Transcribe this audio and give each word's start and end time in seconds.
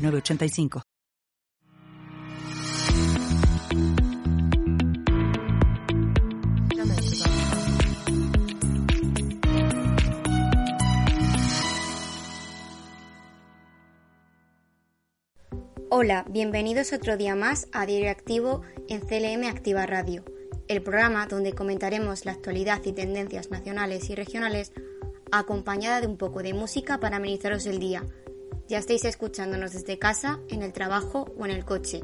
906985. 0.00 0.82
Hola, 15.92 16.24
bienvenidos 16.30 16.92
otro 16.92 17.16
día 17.16 17.34
más 17.34 17.68
a 17.72 17.84
Diario 17.84 18.10
Activo 18.10 18.62
en 18.88 19.00
CLM 19.00 19.44
Activa 19.48 19.84
Radio, 19.86 20.24
el 20.68 20.82
programa 20.82 21.26
donde 21.26 21.52
comentaremos 21.52 22.24
la 22.24 22.32
actualidad 22.32 22.80
y 22.84 22.92
tendencias 22.92 23.50
nacionales 23.50 24.08
y 24.08 24.14
regionales 24.14 24.72
acompañada 25.32 26.00
de 26.00 26.06
un 26.06 26.16
poco 26.16 26.42
de 26.42 26.54
música 26.54 26.98
para 27.00 27.16
amenizaros 27.16 27.66
el 27.66 27.80
día. 27.80 28.06
Ya 28.70 28.78
estáis 28.78 29.04
escuchándonos 29.04 29.72
desde 29.72 29.98
casa, 29.98 30.38
en 30.48 30.62
el 30.62 30.72
trabajo 30.72 31.34
o 31.36 31.44
en 31.44 31.50
el 31.50 31.64
coche. 31.64 32.02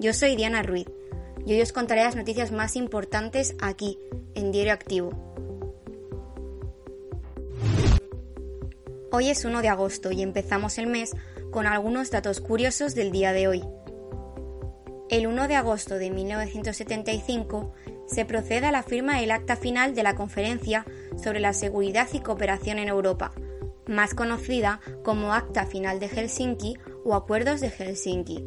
Yo 0.00 0.12
soy 0.12 0.34
Diana 0.34 0.64
Ruiz 0.64 0.88
y 1.46 1.52
hoy 1.52 1.62
os 1.62 1.72
contaré 1.72 2.02
las 2.02 2.16
noticias 2.16 2.50
más 2.50 2.74
importantes 2.74 3.54
aquí, 3.62 3.96
en 4.34 4.50
Diario 4.50 4.72
Activo. 4.72 5.12
Hoy 9.12 9.28
es 9.28 9.44
1 9.44 9.62
de 9.62 9.68
agosto 9.68 10.10
y 10.10 10.22
empezamos 10.22 10.78
el 10.78 10.88
mes 10.88 11.12
con 11.52 11.68
algunos 11.68 12.10
datos 12.10 12.40
curiosos 12.40 12.96
del 12.96 13.12
día 13.12 13.32
de 13.32 13.46
hoy. 13.46 13.64
El 15.10 15.28
1 15.28 15.46
de 15.46 15.54
agosto 15.54 15.94
de 15.94 16.10
1975 16.10 17.72
se 18.08 18.24
procede 18.24 18.66
a 18.66 18.72
la 18.72 18.82
firma 18.82 19.20
del 19.20 19.30
acta 19.30 19.54
final 19.54 19.94
de 19.94 20.02
la 20.02 20.16
Conferencia 20.16 20.84
sobre 21.22 21.38
la 21.38 21.52
Seguridad 21.52 22.08
y 22.12 22.18
Cooperación 22.18 22.80
en 22.80 22.88
Europa, 22.88 23.30
más 23.90 24.14
conocida 24.14 24.80
como 25.04 25.34
Acta 25.34 25.66
Final 25.66 26.00
de 26.00 26.08
Helsinki 26.08 26.78
o 27.04 27.14
Acuerdos 27.14 27.60
de 27.60 27.70
Helsinki. 27.70 28.44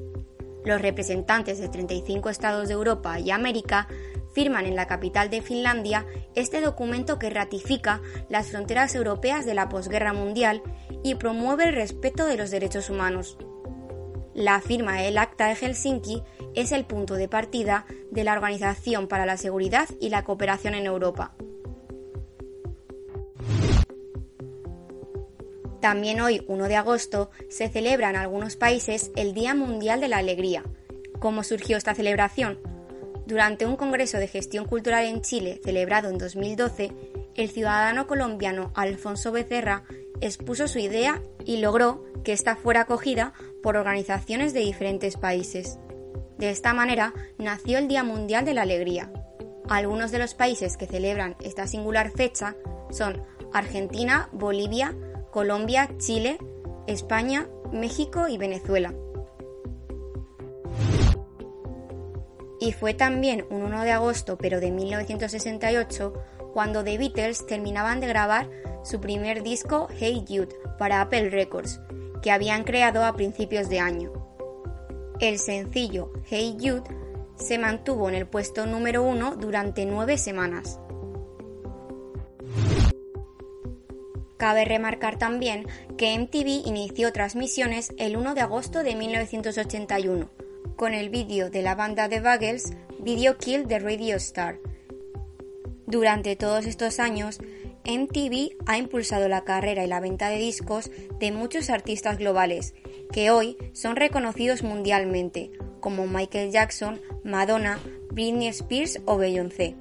Los 0.66 0.82
representantes 0.82 1.60
de 1.60 1.68
35 1.68 2.30
estados 2.30 2.68
de 2.68 2.74
Europa 2.74 3.20
y 3.20 3.32
América 3.32 3.88
firman 4.34 4.66
en 4.66 4.76
la 4.76 4.88
capital 4.88 5.30
de 5.30 5.42
Finlandia 5.42 6.06
este 6.36 6.62
documento 6.62 7.20
que 7.20 7.30
ratifica 7.30 8.02
las 8.30 8.48
fronteras 8.48 8.96
europeas 8.96 9.46
de 9.46 9.54
la 9.54 9.70
posguerra 9.70 10.14
mundial 10.14 10.64
y 11.04 11.16
promueve 11.16 11.66
el 11.66 11.76
respeto 11.76 12.26
de 12.26 12.38
los 12.38 12.50
derechos 12.50 12.90
humanos. 12.90 13.38
La 14.34 14.62
firma 14.62 15.00
del 15.00 15.20
Acta 15.20 15.48
de 15.48 15.56
Helsinki 15.56 16.24
es 16.56 16.72
el 16.72 16.86
punto 16.86 17.16
de 17.16 17.28
partida 17.28 17.86
de 18.12 18.24
la 18.24 18.34
Organización 18.34 19.08
para 19.08 19.26
la 19.26 19.38
Seguridad 19.38 19.88
y 20.00 20.10
la 20.10 20.24
Cooperación 20.24 20.74
en 20.74 20.88
Europa. 20.88 21.36
También 25.84 26.22
hoy, 26.22 26.46
1 26.48 26.70
de 26.70 26.78
agosto, 26.78 27.30
se 27.50 27.68
celebra 27.68 28.10
en 28.10 28.16
algunos 28.16 28.56
países 28.56 29.12
el 29.18 29.34
Día 29.34 29.54
Mundial 29.54 30.00
de 30.00 30.08
la 30.08 30.20
Alegría. 30.20 30.64
¿Cómo 31.20 31.44
surgió 31.44 31.76
esta 31.76 31.94
celebración? 31.94 32.58
Durante 33.26 33.66
un 33.66 33.76
Congreso 33.76 34.18
de 34.18 34.30
Gestión 34.30 34.64
Cultural 34.64 35.04
en 35.04 35.20
Chile 35.20 35.60
celebrado 35.62 36.10
en 36.10 36.18
2012, 36.18 36.94
el 37.36 37.50
ciudadano 37.50 38.08
colombiano 38.08 38.72
Alfonso 38.76 39.34
Becerra 39.34 39.84
expuso 40.22 40.70
su 40.70 40.80
idea 40.80 41.22
y 41.44 41.58
logró 41.58 42.06
que 42.24 42.32
ésta 42.32 42.56
fuera 42.56 42.84
acogida 42.84 43.34
por 43.62 43.76
organizaciones 43.76 44.54
de 44.54 44.62
diferentes 44.62 45.18
países. 45.18 45.80
De 46.38 46.50
esta 46.50 46.74
manera 46.74 47.14
nació 47.38 47.78
el 47.78 47.90
Día 47.90 48.06
Mundial 48.06 48.46
de 48.46 48.54
la 48.54 48.62
Alegría. 48.62 49.12
Algunos 49.68 50.12
de 50.12 50.20
los 50.20 50.34
países 50.34 50.78
que 50.78 50.88
celebran 50.88 51.36
esta 51.44 51.68
singular 51.68 52.10
fecha 52.10 52.56
son 52.90 53.22
Argentina, 53.52 54.30
Bolivia, 54.32 54.96
Colombia, 55.34 55.90
Chile, 55.98 56.38
España, 56.86 57.50
México 57.72 58.28
y 58.28 58.38
Venezuela. 58.38 58.94
Y 62.60 62.72
fue 62.72 62.94
también 62.94 63.46
un 63.50 63.64
1 63.64 63.82
de 63.82 63.92
agosto, 63.92 64.38
pero 64.38 64.60
de 64.60 64.70
1968, 64.70 66.14
cuando 66.54 66.84
The 66.84 67.00
Beatles 67.00 67.48
terminaban 67.48 68.00
de 68.00 68.08
grabar 68.08 68.48
su 68.84 69.02
primer 69.02 69.42
disco 69.42 69.88
Hey 70.00 70.24
Jude 70.28 70.56
para 70.78 71.02
Apple 71.02 71.32
Records, 71.32 71.82
que 72.22 72.30
habían 72.30 72.64
creado 72.64 73.04
a 73.04 73.14
principios 73.14 73.70
de 73.70 73.80
año. 73.80 74.14
El 75.20 75.40
sencillo 75.40 76.14
Hey 76.26 76.58
Jude 76.60 76.84
se 77.36 77.58
mantuvo 77.58 78.08
en 78.08 78.14
el 78.14 78.28
puesto 78.28 78.68
número 78.68 79.02
uno 79.02 79.36
durante 79.36 79.88
nueve 79.88 80.20
semanas. 80.20 80.80
Cabe 84.44 84.66
remarcar 84.66 85.18
también 85.18 85.66
que 85.98 86.20
MTV 86.20 86.68
inició 86.68 87.14
transmisiones 87.14 87.94
el 87.98 88.18
1 88.18 88.36
de 88.36 88.42
agosto 88.42 88.84
de 88.84 88.94
1981 88.94 90.30
con 90.76 90.94
el 90.94 91.10
vídeo 91.10 91.50
de 91.50 91.62
la 91.62 91.76
banda 91.76 92.10
de 92.10 92.20
Buggles, 92.20 92.74
Video 93.00 93.38
Kill 93.38 93.66
the 93.70 93.80
Radio 93.80 94.18
Star. 94.18 94.60
Durante 95.88 96.36
todos 96.36 96.66
estos 96.66 97.00
años, 97.00 97.40
MTV 97.86 98.58
ha 98.66 98.78
impulsado 98.78 99.30
la 99.30 99.46
carrera 99.46 99.86
y 99.86 99.88
la 99.88 100.02
venta 100.02 100.28
de 100.28 100.40
discos 100.40 100.92
de 101.22 101.32
muchos 101.32 101.70
artistas 101.70 102.18
globales, 102.18 102.74
que 103.14 103.32
hoy 103.32 103.56
son 103.72 103.96
reconocidos 103.96 104.62
mundialmente, 104.62 105.52
como 105.80 106.06
Michael 106.06 106.52
Jackson, 106.52 107.00
Madonna, 107.24 107.80
Britney 108.12 108.50
Spears 108.50 109.00
o 109.06 109.16
Beyoncé. 109.16 109.78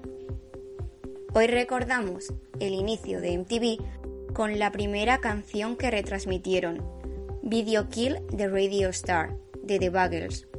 Hoy 1.35 1.49
recordamos 1.49 2.33
el 2.61 2.75
inicio 2.75 3.21
de 3.21 3.39
MTV 3.39 4.03
con 4.33 4.59
la 4.59 4.73
primera 4.73 5.19
canción 5.19 5.77
que 5.77 5.91
retransmitieron, 5.91 6.83
Video 7.43 7.89
Kill 7.89 8.19
the 8.37 8.49
Radio 8.49 8.89
Star, 8.89 9.37
de 9.63 9.79
The 9.79 9.91
Buggles. 9.91 10.52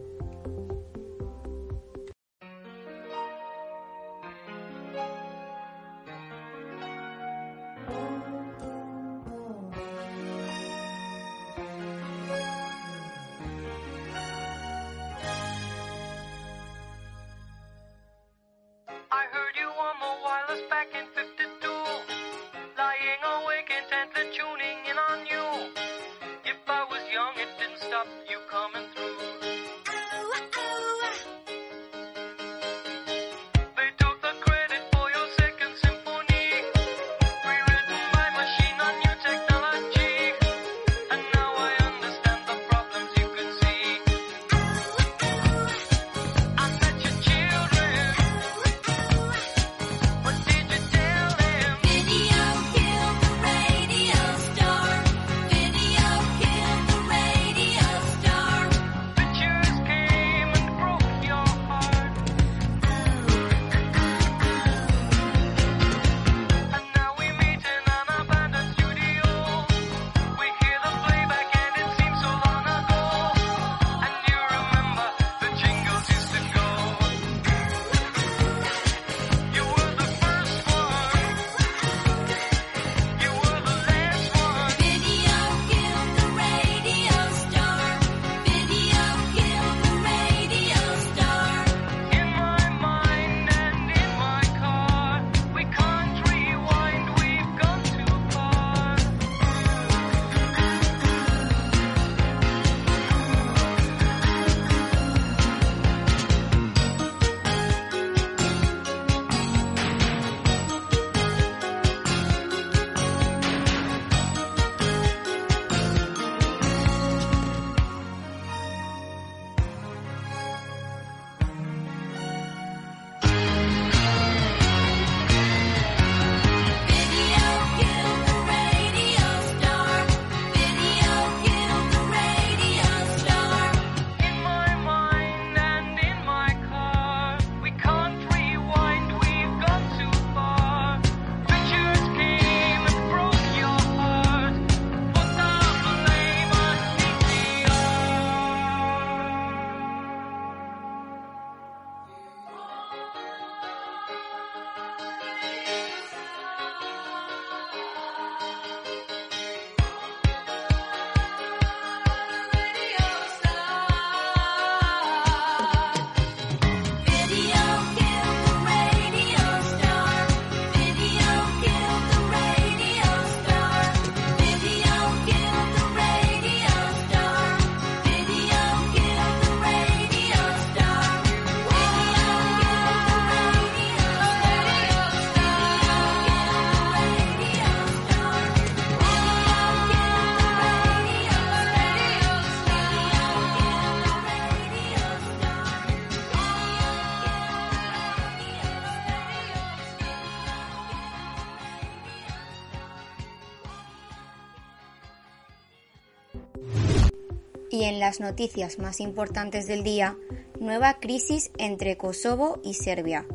Y 207.73 207.85
en 207.85 207.99
las 207.99 208.19
noticias 208.19 208.77
más 208.77 208.99
importantes 208.99 209.65
del 209.65 209.83
día, 209.83 210.15
nueva 210.59 210.99
crisis 210.99 211.49
entre 211.57 211.97
Kosovo 211.97 212.59
y 212.63 212.75
Serbia. 212.75 213.25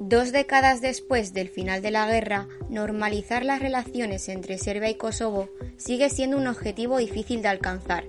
Dos 0.00 0.32
décadas 0.32 0.80
después 0.80 1.34
del 1.34 1.50
final 1.50 1.82
de 1.82 1.90
la 1.90 2.06
guerra, 2.06 2.48
normalizar 2.70 3.44
las 3.44 3.60
relaciones 3.60 4.30
entre 4.30 4.56
Serbia 4.56 4.88
y 4.88 4.94
Kosovo 4.94 5.50
sigue 5.76 6.08
siendo 6.08 6.38
un 6.38 6.46
objetivo 6.46 6.96
difícil 6.96 7.42
de 7.42 7.48
alcanzar. 7.48 8.06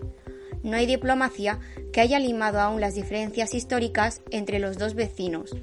No 0.63 0.77
hay 0.77 0.85
diplomacia 0.85 1.59
que 1.91 1.99
haya 1.99 2.17
limado 2.17 2.61
aún 2.61 2.79
las 2.79 2.95
diferencias 2.95 3.53
históricas 3.53 4.21
entre 4.31 4.59
los 4.59 4.77
dos 4.77 4.93
vecinos. 4.93 5.57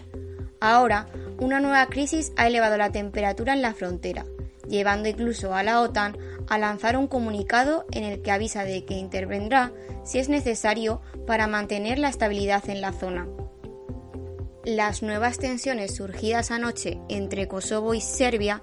Ahora, 0.61 1.08
una 1.40 1.58
nueva 1.58 1.87
crisis 1.87 2.32
ha 2.37 2.49
elevado 2.49 2.76
la 2.76 2.93
temperatura 2.93 3.55
en 3.55 3.62
la 3.62 3.73
frontera, 3.73 4.26
llevando 4.73 5.07
incluso 5.07 5.55
a 5.55 5.63
la 5.63 5.83
OTAN 5.83 6.17
a 6.49 6.57
lanzar 6.57 6.97
un 6.97 7.07
comunicado 7.07 7.85
en 7.93 8.05
el 8.05 8.23
que 8.23 8.31
avisa 8.31 8.65
de 8.65 8.87
que 8.87 8.95
intervendrá 8.95 9.71
si 10.03 10.19
es 10.19 10.31
necesario 10.31 11.03
para 11.27 11.47
mantener 11.47 11.99
la 11.99 12.09
estabilidad 12.09 12.69
en 12.71 12.81
la 12.81 12.93
zona. 12.93 13.29
Las 14.65 15.03
nuevas 15.03 15.39
tensiones 15.39 15.95
surgidas 15.95 16.51
anoche 16.51 16.99
entre 17.11 17.49
Kosovo 17.49 17.93
y 17.93 18.01
Serbia 18.01 18.63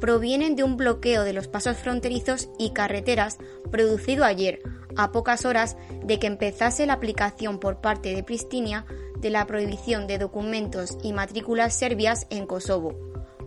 provienen 0.00 0.54
de 0.54 0.64
un 0.64 0.76
bloqueo 0.76 1.24
de 1.24 1.32
los 1.32 1.48
pasos 1.48 1.78
fronterizos 1.78 2.50
y 2.58 2.70
carreteras 2.70 3.38
producido 3.70 4.24
ayer, 4.24 4.60
a 4.96 5.12
pocas 5.12 5.46
horas 5.46 5.76
de 6.04 6.18
que 6.18 6.26
empezase 6.26 6.86
la 6.86 6.92
aplicación 6.92 7.58
por 7.58 7.80
parte 7.80 8.14
de 8.14 8.22
Pristina 8.22 8.84
de 9.18 9.30
la 9.30 9.46
prohibición 9.46 10.06
de 10.06 10.18
documentos 10.18 10.98
y 11.02 11.12
matrículas 11.14 11.74
serbias 11.74 12.26
en 12.30 12.46
Kosovo, 12.46 12.96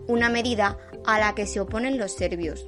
una 0.07 0.29
medida 0.29 0.77
a 1.05 1.19
la 1.19 1.35
que 1.35 1.45
se 1.45 1.59
oponen 1.59 1.97
los 1.97 2.13
serbios. 2.13 2.65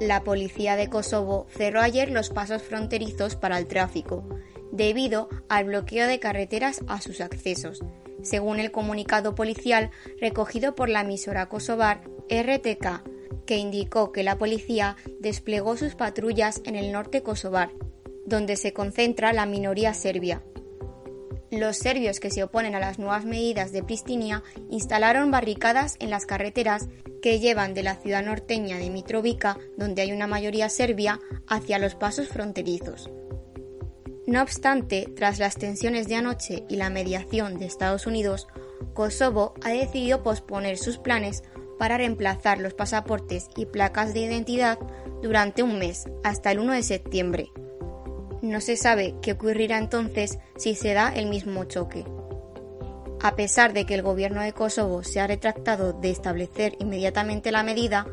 La 0.00 0.24
policía 0.24 0.76
de 0.76 0.88
Kosovo 0.88 1.46
cerró 1.50 1.80
ayer 1.80 2.10
los 2.10 2.30
pasos 2.30 2.62
fronterizos 2.62 3.36
para 3.36 3.58
el 3.58 3.66
tráfico, 3.66 4.24
debido 4.72 5.28
al 5.48 5.66
bloqueo 5.66 6.08
de 6.08 6.18
carreteras 6.18 6.80
a 6.88 7.00
sus 7.00 7.20
accesos, 7.20 7.80
según 8.22 8.58
el 8.58 8.72
comunicado 8.72 9.34
policial 9.34 9.90
recogido 10.20 10.74
por 10.74 10.88
la 10.88 11.02
emisora 11.02 11.48
kosovar 11.48 12.02
RTK, 12.28 13.04
que 13.46 13.56
indicó 13.56 14.10
que 14.10 14.24
la 14.24 14.36
policía 14.36 14.96
desplegó 15.20 15.76
sus 15.76 15.94
patrullas 15.94 16.60
en 16.64 16.74
el 16.74 16.90
norte 16.90 17.22
kosovar, 17.22 17.70
donde 18.26 18.56
se 18.56 18.72
concentra 18.72 19.32
la 19.32 19.46
minoría 19.46 19.94
serbia. 19.94 20.42
Los 21.58 21.76
serbios 21.76 22.18
que 22.18 22.30
se 22.30 22.42
oponen 22.42 22.74
a 22.74 22.80
las 22.80 22.98
nuevas 22.98 23.24
medidas 23.24 23.70
de 23.70 23.84
Pristinia 23.84 24.42
instalaron 24.70 25.30
barricadas 25.30 25.94
en 26.00 26.10
las 26.10 26.26
carreteras 26.26 26.88
que 27.22 27.38
llevan 27.38 27.74
de 27.74 27.84
la 27.84 27.94
ciudad 27.94 28.24
norteña 28.24 28.76
de 28.76 28.90
Mitrovica, 28.90 29.58
donde 29.76 30.02
hay 30.02 30.10
una 30.10 30.26
mayoría 30.26 30.68
serbia, 30.68 31.20
hacia 31.46 31.78
los 31.78 31.94
pasos 31.94 32.28
fronterizos. 32.28 33.08
No 34.26 34.42
obstante, 34.42 35.08
tras 35.14 35.38
las 35.38 35.54
tensiones 35.54 36.08
de 36.08 36.16
anoche 36.16 36.64
y 36.68 36.74
la 36.74 36.90
mediación 36.90 37.58
de 37.58 37.66
Estados 37.66 38.08
Unidos, 38.08 38.48
Kosovo 38.92 39.54
ha 39.62 39.70
decidido 39.70 40.24
posponer 40.24 40.76
sus 40.76 40.98
planes 40.98 41.44
para 41.78 41.98
reemplazar 41.98 42.58
los 42.58 42.74
pasaportes 42.74 43.48
y 43.56 43.66
placas 43.66 44.12
de 44.12 44.20
identidad 44.20 44.78
durante 45.22 45.62
un 45.62 45.78
mes, 45.78 46.04
hasta 46.24 46.50
el 46.50 46.58
1 46.58 46.72
de 46.72 46.82
septiembre. 46.82 47.52
No 48.44 48.60
se 48.60 48.76
sabe 48.76 49.14
qué 49.22 49.32
ocurrirá 49.32 49.78
entonces 49.78 50.38
si 50.58 50.74
se 50.74 50.92
da 50.92 51.08
el 51.08 51.28
mismo 51.28 51.64
choque. 51.64 52.04
A 53.22 53.36
pesar 53.36 53.72
de 53.72 53.86
que 53.86 53.94
el 53.94 54.02
gobierno 54.02 54.42
de 54.42 54.52
Kosovo 54.52 55.02
se 55.02 55.18
ha 55.18 55.26
retractado 55.26 55.94
de 55.94 56.10
establecer 56.10 56.76
inmediatamente 56.78 57.50
la 57.52 57.62
medida, 57.62 58.06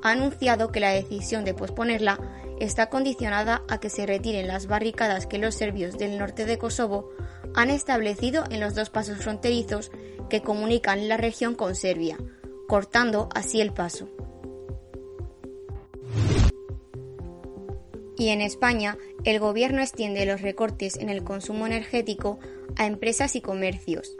ha 0.00 0.10
anunciado 0.12 0.70
que 0.70 0.78
la 0.78 0.92
decisión 0.92 1.44
de 1.44 1.54
posponerla 1.54 2.20
está 2.60 2.90
condicionada 2.90 3.64
a 3.68 3.80
que 3.80 3.90
se 3.90 4.06
retiren 4.06 4.46
las 4.46 4.68
barricadas 4.68 5.26
que 5.26 5.38
los 5.38 5.56
serbios 5.56 5.98
del 5.98 6.16
norte 6.16 6.44
de 6.44 6.58
Kosovo 6.58 7.10
han 7.56 7.68
establecido 7.68 8.44
en 8.50 8.60
los 8.60 8.76
dos 8.76 8.88
pasos 8.88 9.18
fronterizos 9.18 9.90
que 10.30 10.42
comunican 10.42 11.08
la 11.08 11.16
región 11.16 11.56
con 11.56 11.74
Serbia, 11.74 12.18
cortando 12.68 13.28
así 13.34 13.60
el 13.60 13.72
paso. 13.72 14.08
Y 18.16 18.28
en 18.28 18.40
España, 18.42 18.96
el 19.24 19.38
Gobierno 19.38 19.80
extiende 19.80 20.26
los 20.26 20.40
recortes 20.40 20.96
en 20.96 21.08
el 21.08 21.22
consumo 21.22 21.66
energético 21.66 22.38
a 22.76 22.86
empresas 22.86 23.36
y 23.36 23.40
comercios. 23.40 24.16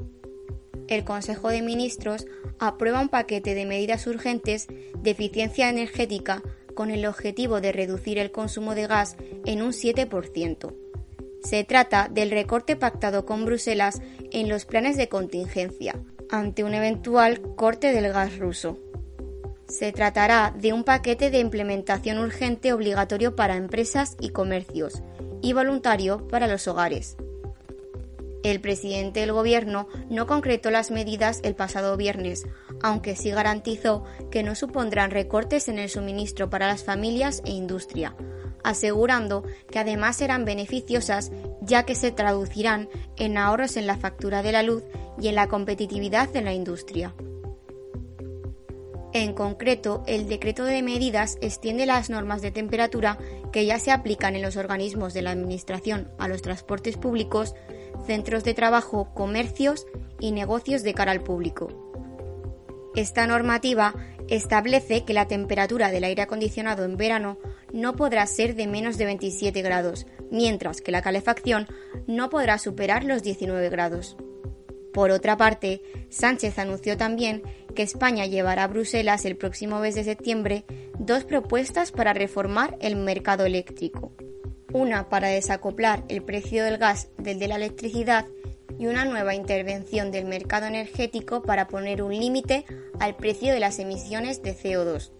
El 0.88 1.04
Consejo 1.04 1.48
de 1.48 1.62
Ministros 1.62 2.26
aprueba 2.58 3.00
un 3.00 3.08
paquete 3.08 3.54
de 3.54 3.66
medidas 3.66 4.06
urgentes 4.06 4.68
de 4.98 5.10
eficiencia 5.10 5.68
energética 5.68 6.42
con 6.74 6.90
el 6.90 7.06
objetivo 7.06 7.60
de 7.60 7.72
reducir 7.72 8.18
el 8.18 8.30
consumo 8.30 8.74
de 8.74 8.86
gas 8.86 9.16
en 9.44 9.62
un 9.62 9.72
7%. 9.72 10.74
Se 11.42 11.64
trata 11.64 12.08
del 12.08 12.30
recorte 12.30 12.76
pactado 12.76 13.26
con 13.26 13.44
Bruselas 13.44 14.00
en 14.30 14.48
los 14.48 14.64
planes 14.64 14.96
de 14.96 15.08
contingencia, 15.08 16.00
ante 16.30 16.62
un 16.62 16.74
eventual 16.74 17.42
corte 17.56 17.92
del 17.92 18.12
gas 18.12 18.38
ruso. 18.38 18.78
Se 19.72 19.90
tratará 19.90 20.52
de 20.54 20.74
un 20.74 20.84
paquete 20.84 21.30
de 21.30 21.38
implementación 21.38 22.18
urgente 22.18 22.74
obligatorio 22.74 23.34
para 23.34 23.56
empresas 23.56 24.18
y 24.20 24.28
comercios 24.28 25.02
y 25.40 25.54
voluntario 25.54 26.28
para 26.28 26.46
los 26.46 26.68
hogares. 26.68 27.16
El 28.42 28.60
presidente 28.60 29.20
del 29.20 29.32
Gobierno 29.32 29.88
no 30.10 30.26
concretó 30.26 30.70
las 30.70 30.90
medidas 30.90 31.40
el 31.42 31.54
pasado 31.54 31.96
viernes, 31.96 32.44
aunque 32.82 33.16
sí 33.16 33.30
garantizó 33.30 34.04
que 34.30 34.42
no 34.42 34.54
supondrán 34.56 35.10
recortes 35.10 35.68
en 35.68 35.78
el 35.78 35.88
suministro 35.88 36.50
para 36.50 36.66
las 36.66 36.84
familias 36.84 37.40
e 37.46 37.52
industria, 37.52 38.14
asegurando 38.62 39.42
que 39.70 39.78
además 39.78 40.16
serán 40.16 40.44
beneficiosas 40.44 41.32
ya 41.62 41.84
que 41.84 41.94
se 41.94 42.10
traducirán 42.10 42.90
en 43.16 43.38
ahorros 43.38 43.78
en 43.78 43.86
la 43.86 43.96
factura 43.96 44.42
de 44.42 44.52
la 44.52 44.62
luz 44.62 44.82
y 45.18 45.28
en 45.28 45.34
la 45.34 45.48
competitividad 45.48 46.28
de 46.28 46.42
la 46.42 46.52
industria. 46.52 47.14
En 49.14 49.34
concreto, 49.34 50.02
el 50.06 50.26
decreto 50.26 50.64
de 50.64 50.82
medidas 50.82 51.36
extiende 51.42 51.84
las 51.84 52.08
normas 52.08 52.40
de 52.40 52.50
temperatura 52.50 53.18
que 53.52 53.66
ya 53.66 53.78
se 53.78 53.90
aplican 53.90 54.36
en 54.36 54.42
los 54.42 54.56
organismos 54.56 55.12
de 55.12 55.20
la 55.20 55.32
Administración 55.32 56.10
a 56.18 56.28
los 56.28 56.40
transportes 56.40 56.96
públicos, 56.96 57.54
centros 58.06 58.42
de 58.42 58.54
trabajo, 58.54 59.12
comercios 59.12 59.86
y 60.18 60.32
negocios 60.32 60.82
de 60.82 60.94
cara 60.94 61.12
al 61.12 61.22
público. 61.22 61.68
Esta 62.94 63.26
normativa 63.26 63.94
establece 64.28 65.04
que 65.04 65.12
la 65.12 65.28
temperatura 65.28 65.90
del 65.90 66.04
aire 66.04 66.22
acondicionado 66.22 66.84
en 66.84 66.96
verano 66.96 67.38
no 67.72 67.96
podrá 67.96 68.26
ser 68.26 68.54
de 68.54 68.66
menos 68.66 68.96
de 68.96 69.06
27 69.06 69.60
grados, 69.60 70.06
mientras 70.30 70.80
que 70.80 70.92
la 70.92 71.02
calefacción 71.02 71.66
no 72.06 72.30
podrá 72.30 72.56
superar 72.56 73.04
los 73.04 73.22
19 73.22 73.68
grados. 73.68 74.16
Por 74.92 75.10
otra 75.10 75.38
parte, 75.38 75.82
Sánchez 76.10 76.58
anunció 76.58 76.98
también 76.98 77.42
que 77.74 77.82
España 77.82 78.26
llevará 78.26 78.64
a 78.64 78.68
Bruselas 78.68 79.24
el 79.24 79.36
próximo 79.36 79.78
mes 79.80 79.94
de 79.94 80.04
septiembre 80.04 80.64
dos 80.98 81.24
propuestas 81.24 81.92
para 81.92 82.12
reformar 82.12 82.76
el 82.80 82.96
mercado 82.96 83.44
eléctrico. 83.44 84.12
Una 84.72 85.08
para 85.08 85.28
desacoplar 85.28 86.04
el 86.08 86.22
precio 86.22 86.64
del 86.64 86.78
gas 86.78 87.08
del 87.18 87.38
de 87.38 87.48
la 87.48 87.56
electricidad 87.56 88.26
y 88.78 88.86
una 88.86 89.04
nueva 89.04 89.34
intervención 89.34 90.10
del 90.10 90.24
mercado 90.24 90.66
energético 90.66 91.42
para 91.42 91.68
poner 91.68 92.02
un 92.02 92.18
límite 92.18 92.64
al 92.98 93.16
precio 93.16 93.52
de 93.52 93.60
las 93.60 93.78
emisiones 93.78 94.42
de 94.42 94.56
CO2. 94.56 95.10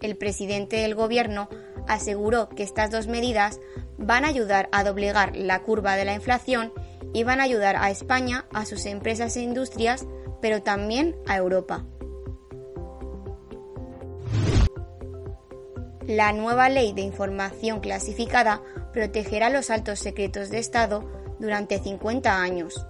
El 0.00 0.16
presidente 0.16 0.76
del 0.76 0.94
Gobierno 0.94 1.48
aseguró 1.88 2.48
que 2.48 2.62
estas 2.62 2.90
dos 2.90 3.06
medidas 3.06 3.60
van 3.98 4.24
a 4.24 4.28
ayudar 4.28 4.68
a 4.72 4.84
doblegar 4.84 5.36
la 5.36 5.62
curva 5.62 5.96
de 5.96 6.04
la 6.04 6.14
inflación 6.14 6.72
y 7.12 7.24
van 7.24 7.40
a 7.40 7.44
ayudar 7.44 7.76
a 7.76 7.90
España, 7.90 8.46
a 8.52 8.66
sus 8.66 8.86
empresas 8.86 9.36
e 9.36 9.42
industrias, 9.42 10.06
pero 10.44 10.62
también 10.62 11.16
a 11.26 11.38
Europa. 11.38 11.86
La 16.06 16.34
nueva 16.34 16.68
ley 16.68 16.92
de 16.92 17.00
información 17.00 17.80
clasificada 17.80 18.60
protegerá 18.92 19.48
los 19.48 19.70
altos 19.70 20.00
secretos 20.00 20.50
de 20.50 20.58
Estado 20.58 21.02
durante 21.38 21.78
50 21.78 22.42
años. 22.42 22.86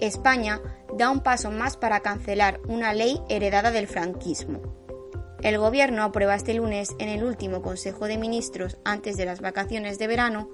España 0.00 0.60
da 0.98 1.10
un 1.10 1.20
paso 1.20 1.52
más 1.52 1.76
para 1.76 2.00
cancelar 2.00 2.58
una 2.66 2.92
ley 2.92 3.20
heredada 3.28 3.70
del 3.70 3.86
franquismo. 3.86 4.62
El 5.42 5.58
Gobierno 5.58 6.02
aprueba 6.02 6.34
este 6.34 6.54
lunes 6.54 6.88
en 6.98 7.08
el 7.08 7.22
último 7.22 7.62
Consejo 7.62 8.06
de 8.06 8.18
Ministros 8.18 8.78
antes 8.84 9.16
de 9.16 9.26
las 9.26 9.40
vacaciones 9.40 10.00
de 10.00 10.08
verano 10.08 10.48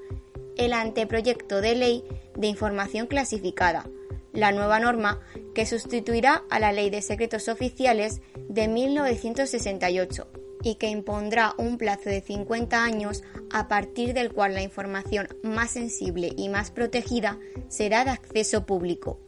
el 0.59 0.75
anteproyecto 0.75 1.63
de 1.63 1.75
ley 1.77 2.05
de 2.37 2.49
información 2.49 3.07
clasificada, 3.07 3.87
la 4.39 4.53
nueva 4.53 4.81
norma 4.81 5.21
que 5.55 5.67
sustituirá 5.67 6.45
a 6.51 6.61
la 6.61 6.73
Ley 6.73 6.91
de 6.91 7.03
Secretos 7.03 7.49
Oficiales 7.49 8.23
de 8.49 8.69
1968 8.69 10.29
y 10.63 10.77
que 10.77 10.89
impondrá 10.89 11.55
un 11.59 11.79
plazo 11.79 12.09
de 12.09 12.21
50 12.21 12.83
años 12.83 13.23
a 13.53 13.69
partir 13.69 14.15
del 14.15 14.33
cual 14.33 14.55
la 14.55 14.63
información 14.63 15.29
más 15.43 15.71
sensible 15.71 16.33
y 16.37 16.49
más 16.49 16.71
protegida 16.71 17.39
será 17.69 18.05
de 18.05 18.11
acceso 18.11 18.67
público. 18.67 19.21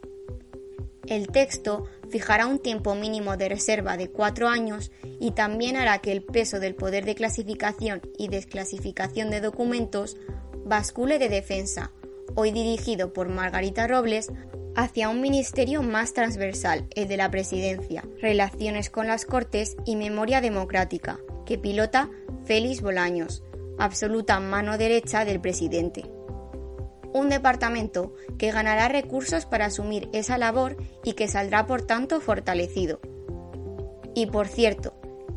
El 1.07 1.27
texto 1.27 1.87
fijará 2.09 2.45
un 2.47 2.59
tiempo 2.59 2.95
mínimo 2.95 3.35
de 3.35 3.49
reserva 3.49 3.97
de 3.97 4.09
cuatro 4.09 4.47
años 4.47 4.91
y 5.19 5.31
también 5.31 5.75
hará 5.75 5.99
que 5.99 6.11
el 6.11 6.23
peso 6.23 6.59
del 6.59 6.75
poder 6.75 7.05
de 7.05 7.15
clasificación 7.15 8.01
y 8.17 8.27
desclasificación 8.27 9.29
de 9.29 9.41
documentos 9.41 10.17
bascule 10.63 11.17
de 11.17 11.27
defensa, 11.27 11.91
hoy 12.35 12.51
dirigido 12.51 13.13
por 13.13 13.29
Margarita 13.29 13.87
Robles, 13.87 14.31
hacia 14.75 15.09
un 15.09 15.21
ministerio 15.21 15.83
más 15.83 16.13
transversal, 16.13 16.87
el 16.95 17.07
de 17.07 17.17
la 17.17 17.29
Presidencia, 17.29 18.03
Relaciones 18.21 18.89
con 18.89 19.07
las 19.07 19.25
Cortes 19.25 19.75
y 19.85 19.95
Memoria 19.95 20.41
Democrática, 20.41 21.19
que 21.45 21.57
pilota 21.57 22.09
Félix 22.45 22.81
Bolaños, 22.81 23.43
absoluta 23.77 24.39
mano 24.39 24.77
derecha 24.77 25.25
del 25.25 25.41
presidente. 25.41 26.05
Un 27.13 27.27
departamento 27.29 28.13
que 28.37 28.51
ganará 28.51 28.87
recursos 28.87 29.45
para 29.45 29.65
asumir 29.65 30.07
esa 30.13 30.37
labor 30.37 30.77
y 31.03 31.13
que 31.13 31.27
saldrá 31.27 31.65
por 31.65 31.81
tanto 31.81 32.21
fortalecido. 32.21 33.01
Y 34.13 34.27
por 34.27 34.47
cierto, 34.47 34.93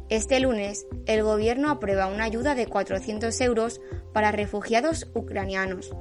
este 0.09 0.39
lunes 0.39 0.87
el 1.07 1.23
gobierno 1.23 1.71
aprueba 1.71 2.07
una 2.07 2.25
ayuda 2.25 2.55
de 2.55 2.67
400 2.67 3.41
euros 3.41 3.81
para 4.13 4.31
refugiados 4.31 5.11
ucranianos, 5.15 5.93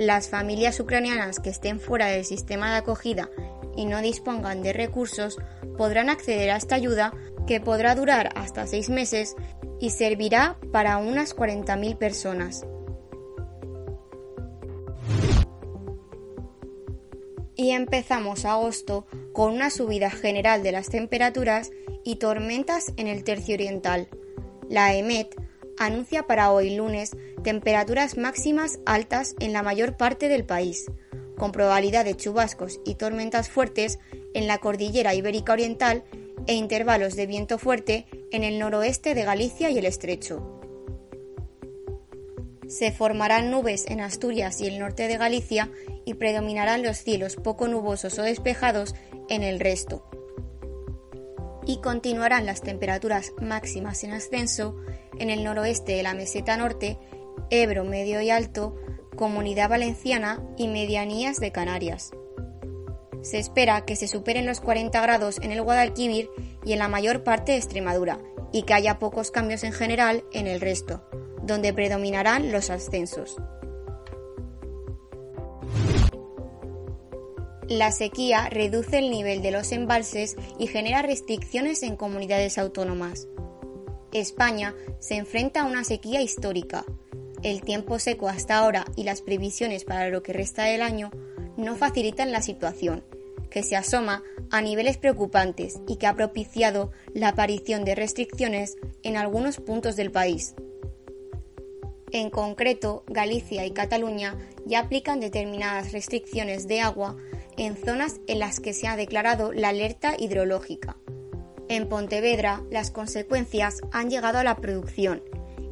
las 0.00 0.30
familias 0.30 0.80
ucranianas 0.80 1.40
que 1.40 1.50
estén 1.50 1.78
fuera 1.78 2.06
del 2.06 2.24
sistema 2.24 2.70
de 2.70 2.78
acogida 2.78 3.28
y 3.76 3.84
no 3.84 4.00
dispongan 4.00 4.62
de 4.62 4.72
recursos 4.72 5.36
podrán 5.76 6.08
acceder 6.08 6.48
a 6.48 6.56
esta 6.56 6.74
ayuda 6.74 7.12
que 7.46 7.60
podrá 7.60 7.94
durar 7.94 8.30
hasta 8.34 8.66
seis 8.66 8.88
meses 8.88 9.36
y 9.78 9.90
servirá 9.90 10.56
para 10.72 10.96
unas 10.96 11.36
40.000 11.36 11.98
personas. 11.98 12.66
Y 17.54 17.72
empezamos 17.72 18.46
agosto 18.46 19.06
con 19.34 19.52
una 19.52 19.68
subida 19.68 20.08
general 20.08 20.62
de 20.62 20.72
las 20.72 20.88
temperaturas 20.88 21.72
y 22.04 22.16
tormentas 22.16 22.94
en 22.96 23.06
el 23.06 23.22
tercio 23.22 23.52
oriental. 23.54 24.08
La 24.70 24.94
EMET 24.94 25.36
anuncia 25.80 26.26
para 26.26 26.52
hoy 26.52 26.76
lunes 26.76 27.16
temperaturas 27.42 28.18
máximas 28.18 28.78
altas 28.84 29.34
en 29.40 29.52
la 29.52 29.62
mayor 29.62 29.96
parte 29.96 30.28
del 30.28 30.44
país, 30.44 30.90
con 31.36 31.52
probabilidad 31.52 32.04
de 32.04 32.16
chubascos 32.16 32.80
y 32.84 32.96
tormentas 32.96 33.48
fuertes 33.48 33.98
en 34.34 34.46
la 34.46 34.58
cordillera 34.58 35.14
ibérica 35.14 35.54
oriental 35.54 36.04
e 36.46 36.54
intervalos 36.54 37.16
de 37.16 37.26
viento 37.26 37.58
fuerte 37.58 38.06
en 38.30 38.44
el 38.44 38.58
noroeste 38.58 39.14
de 39.14 39.24
Galicia 39.24 39.70
y 39.70 39.78
el 39.78 39.86
estrecho. 39.86 40.60
Se 42.68 42.92
formarán 42.92 43.50
nubes 43.50 43.86
en 43.88 44.00
Asturias 44.00 44.60
y 44.60 44.66
el 44.66 44.78
norte 44.78 45.08
de 45.08 45.16
Galicia 45.16 45.70
y 46.04 46.14
predominarán 46.14 46.82
los 46.82 46.98
cielos 46.98 47.36
poco 47.36 47.68
nubosos 47.68 48.18
o 48.18 48.22
despejados 48.22 48.94
en 49.28 49.42
el 49.42 49.58
resto. 49.58 50.08
Y 51.70 51.76
continuarán 51.76 52.46
las 52.46 52.62
temperaturas 52.62 53.32
máximas 53.40 54.02
en 54.02 54.10
ascenso 54.10 54.74
en 55.20 55.30
el 55.30 55.44
noroeste 55.44 55.92
de 55.92 56.02
la 56.02 56.14
meseta 56.14 56.56
norte, 56.56 56.98
Ebro 57.48 57.84
medio 57.84 58.20
y 58.20 58.28
alto, 58.28 58.74
Comunidad 59.14 59.70
Valenciana 59.70 60.42
y 60.56 60.66
medianías 60.66 61.38
de 61.38 61.52
Canarias. 61.52 62.10
Se 63.22 63.38
espera 63.38 63.84
que 63.84 63.94
se 63.94 64.08
superen 64.08 64.46
los 64.46 64.58
40 64.58 65.00
grados 65.00 65.38
en 65.42 65.52
el 65.52 65.62
Guadalquivir 65.62 66.28
y 66.64 66.72
en 66.72 66.80
la 66.80 66.88
mayor 66.88 67.22
parte 67.22 67.52
de 67.52 67.58
Extremadura, 67.58 68.18
y 68.50 68.64
que 68.64 68.74
haya 68.74 68.98
pocos 68.98 69.30
cambios 69.30 69.62
en 69.62 69.70
general 69.70 70.24
en 70.32 70.48
el 70.48 70.60
resto, 70.60 71.08
donde 71.44 71.72
predominarán 71.72 72.50
los 72.50 72.68
ascensos. 72.70 73.36
La 77.70 77.92
sequía 77.92 78.48
reduce 78.50 78.98
el 78.98 79.12
nivel 79.12 79.42
de 79.42 79.52
los 79.52 79.70
embalses 79.70 80.34
y 80.58 80.66
genera 80.66 81.02
restricciones 81.02 81.84
en 81.84 81.94
comunidades 81.94 82.58
autónomas. 82.58 83.28
España 84.12 84.74
se 84.98 85.14
enfrenta 85.14 85.60
a 85.60 85.66
una 85.66 85.84
sequía 85.84 86.20
histórica. 86.20 86.84
El 87.44 87.62
tiempo 87.62 88.00
seco 88.00 88.28
hasta 88.28 88.58
ahora 88.58 88.86
y 88.96 89.04
las 89.04 89.22
previsiones 89.22 89.84
para 89.84 90.08
lo 90.08 90.20
que 90.24 90.32
resta 90.32 90.64
del 90.64 90.82
año 90.82 91.12
no 91.56 91.76
facilitan 91.76 92.32
la 92.32 92.42
situación, 92.42 93.04
que 93.50 93.62
se 93.62 93.76
asoma 93.76 94.24
a 94.50 94.62
niveles 94.62 94.98
preocupantes 94.98 95.78
y 95.86 95.94
que 95.94 96.08
ha 96.08 96.16
propiciado 96.16 96.90
la 97.14 97.28
aparición 97.28 97.84
de 97.84 97.94
restricciones 97.94 98.78
en 99.04 99.16
algunos 99.16 99.58
puntos 99.58 99.94
del 99.94 100.10
país. 100.10 100.56
En 102.10 102.30
concreto, 102.30 103.04
Galicia 103.06 103.64
y 103.64 103.70
Cataluña 103.70 104.36
ya 104.66 104.80
aplican 104.80 105.20
determinadas 105.20 105.92
restricciones 105.92 106.66
de 106.66 106.80
agua 106.80 107.16
en 107.60 107.76
zonas 107.76 108.20
en 108.26 108.38
las 108.38 108.58
que 108.58 108.72
se 108.72 108.88
ha 108.88 108.96
declarado 108.96 109.52
la 109.52 109.68
alerta 109.68 110.14
hidrológica. 110.18 110.96
En 111.68 111.90
Pontevedra, 111.90 112.62
las 112.70 112.90
consecuencias 112.90 113.82
han 113.92 114.08
llegado 114.08 114.38
a 114.38 114.44
la 114.44 114.56
producción 114.56 115.22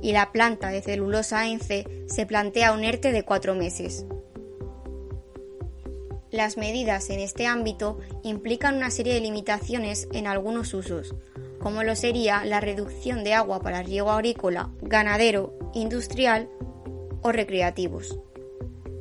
y 0.03 0.13
la 0.13 0.31
planta 0.31 0.69
de 0.69 0.83
celulosa 0.83 1.47
ENCE 1.47 1.87
se 2.07 2.27
plantea 2.27 2.73
un 2.73 2.85
ERTE 2.85 3.11
de 3.11 3.25
cuatro 3.25 3.55
meses. 3.55 4.05
Las 6.31 6.59
medidas 6.59 7.09
en 7.09 7.21
este 7.21 7.47
ámbito 7.47 7.99
implican 8.23 8.77
una 8.77 8.91
serie 8.91 9.15
de 9.15 9.21
limitaciones 9.21 10.09
en 10.13 10.27
algunos 10.27 10.75
usos, 10.75 11.15
como 11.59 11.85
lo 11.85 11.97
sería 11.97 12.45
la 12.45 12.61
reducción 12.61 13.25
de 13.25 13.33
agua 13.33 13.61
para 13.61 13.83
riego 13.83 14.11
agrícola, 14.11 14.71
ganadero, 14.83 15.59
industrial 15.73 16.51
o 17.23 17.33
recreativos. 17.33 18.19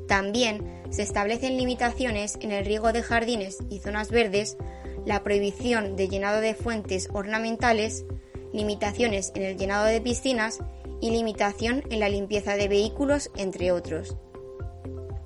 También 0.08 0.82
se 0.90 1.04
establecen 1.04 1.58
limitaciones 1.58 2.38
en 2.42 2.52
el 2.52 2.66
riego 2.66 2.94
de 2.94 3.04
jardines 3.04 3.58
y 3.70 3.80
zonas 3.80 4.10
verdes 4.10 4.58
la 5.06 5.24
prohibición 5.24 5.96
de 5.96 6.08
llenado 6.08 6.42
de 6.42 6.54
fuentes 6.54 7.10
ornamentales, 7.14 8.06
limitaciones 8.54 9.32
en 9.36 9.44
el 9.44 9.58
llenado 9.58 9.86
de 9.86 10.02
piscinas 10.02 10.60
y 11.02 11.12
limitación 11.12 11.84
en 11.90 12.00
la 12.00 12.10
limpieza 12.10 12.56
de 12.56 12.68
vehículos, 12.68 13.32
entre 13.38 13.72
otros. 13.72 14.18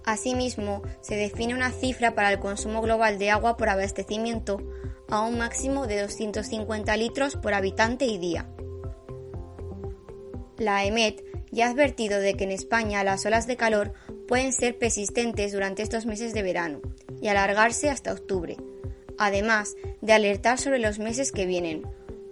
Asimismo, 0.04 0.82
se 1.02 1.16
define 1.16 1.54
una 1.54 1.72
cifra 1.72 2.16
para 2.16 2.32
el 2.32 2.40
consumo 2.40 2.82
global 2.82 3.20
de 3.20 3.30
agua 3.30 3.58
por 3.58 3.70
abastecimiento 3.70 4.58
a 5.10 5.22
un 5.22 5.38
máximo 5.38 5.88
de 5.88 6.02
250 6.02 6.98
litros 6.98 7.36
por 7.36 7.54
habitante 7.54 8.06
y 8.06 8.18
día. 8.18 8.50
La 10.58 10.84
EMET 10.86 11.24
ya 11.52 11.68
ha 11.68 11.72
advertido 11.72 12.20
de 12.20 12.36
que 12.36 12.46
en 12.46 12.52
España 12.52 13.04
las 13.04 13.26
olas 13.26 13.46
de 13.46 13.58
calor 13.58 13.94
pueden 14.32 14.54
ser 14.54 14.78
persistentes 14.78 15.52
durante 15.52 15.84
estos 15.84 16.06
meses 16.06 16.34
de 16.34 16.42
verano 16.42 16.80
y 17.22 17.28
alargarse 17.28 17.90
hasta 17.90 18.14
octubre, 18.14 18.56
además 19.18 19.76
de 20.00 20.14
alertar 20.14 20.58
sobre 20.58 20.80
los 20.80 21.00
meses 21.00 21.34
que 21.34 21.46
vienen, 21.46 21.86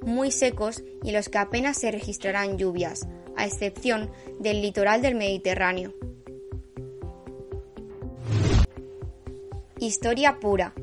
muy 0.05 0.31
secos 0.31 0.81
y 1.03 1.11
los 1.11 1.27
que 1.27 1.39
apenas 1.39 1.77
se 1.77 1.91
registrarán 1.91 2.57
lluvias, 2.57 3.05
a 3.35 3.45
excepción 3.45 4.09
del 4.39 4.61
litoral 4.61 5.01
del 5.01 5.15
Mediterráneo. 5.15 5.93
Historia 9.77 10.39
pura. 10.39 10.73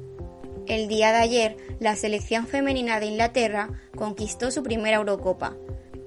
El 0.66 0.87
día 0.87 1.12
de 1.12 1.18
ayer, 1.18 1.56
la 1.80 1.96
selección 1.96 2.46
femenina 2.46 3.00
de 3.00 3.06
Inglaterra 3.06 3.70
conquistó 3.96 4.50
su 4.50 4.62
primera 4.62 4.99
Eurocopa. 4.99 5.56